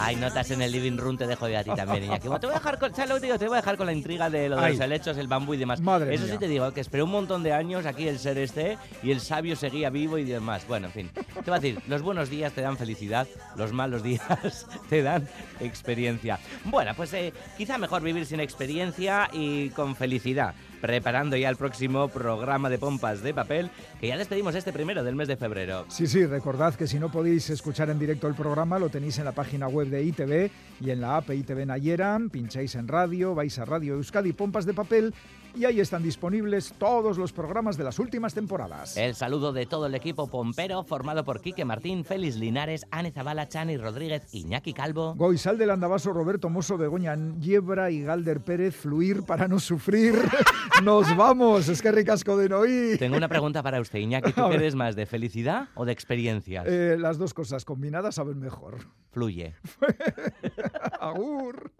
[0.00, 2.22] Hay notas en el living room, te dejo yo a ti también, Iñaki.
[2.22, 3.38] Te voy a dejar con, ¿sabes lo que te digo?
[3.38, 4.72] Te voy a dejar con la intriga de lo de Ay.
[4.72, 5.80] los helechos, el bambú y demás.
[5.80, 6.32] Madre Eso mía.
[6.34, 9.20] sí te digo, que esperé un montón de años aquí el ser este y el
[9.20, 10.66] sabio seguía vivo y demás.
[10.66, 11.10] Bueno, en fin.
[11.12, 13.26] Te voy a decir, los buenos días te dan felicidad,
[13.56, 15.28] los malos días te dan
[15.60, 16.38] experiencia.
[16.64, 20.54] Bueno, pues eh, quizá mejor vivir sin experiencia y con felicidad.
[20.80, 23.70] Preparando ya el próximo programa de pompas de papel,
[24.00, 25.84] que ya despedimos este primero del mes de febrero.
[25.88, 29.24] Sí, sí, recordad que si no podéis escuchar en directo el programa, lo tenéis en
[29.24, 30.50] la página web de ITV
[30.80, 32.30] y en la app ITV Nayeran.
[32.30, 35.14] Pincháis en radio, vais a Radio Euskadi Pompas de Papel
[35.54, 38.96] y ahí están disponibles todos los programas de las últimas temporadas.
[38.96, 43.48] El saludo de todo el equipo pompero formado por Quique Martín, Félix Linares, Ane Zabala,
[43.48, 45.14] Chani Rodríguez, Iñaki Calvo.
[45.16, 50.14] Goizal del Andabaso, Roberto Mosso, Begoña Yebra y Galder Pérez, fluir para no sufrir.
[50.82, 52.96] Nos vamos, es que ricasco de noí.
[52.98, 54.32] Tengo una pregunta para usted, Iñaki.
[54.34, 56.64] ¿Tú eres más de felicidad o de experiencias?
[56.66, 58.78] Eh, las dos cosas combinadas saben mejor.
[59.10, 59.54] Fluye.
[61.00, 61.72] Agur.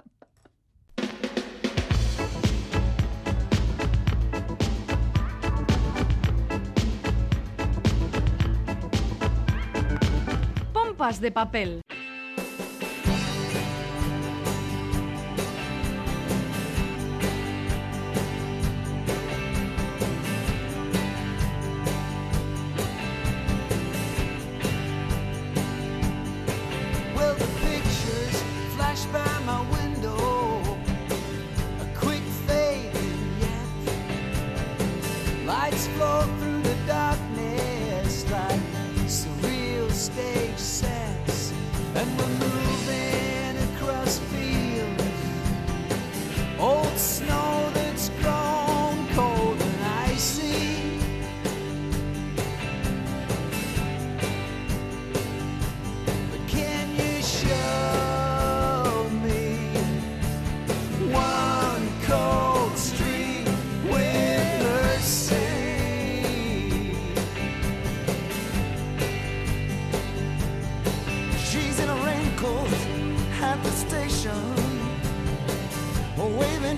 [11.01, 11.81] Pompas de papel.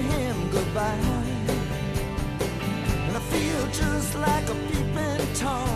[0.01, 0.99] Him goodbye.
[3.07, 5.72] And I feel just like a peeping Tom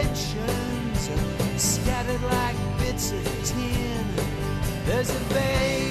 [0.00, 1.10] inventions
[1.56, 4.06] scattered like bits of tin.
[4.86, 5.81] There's a baby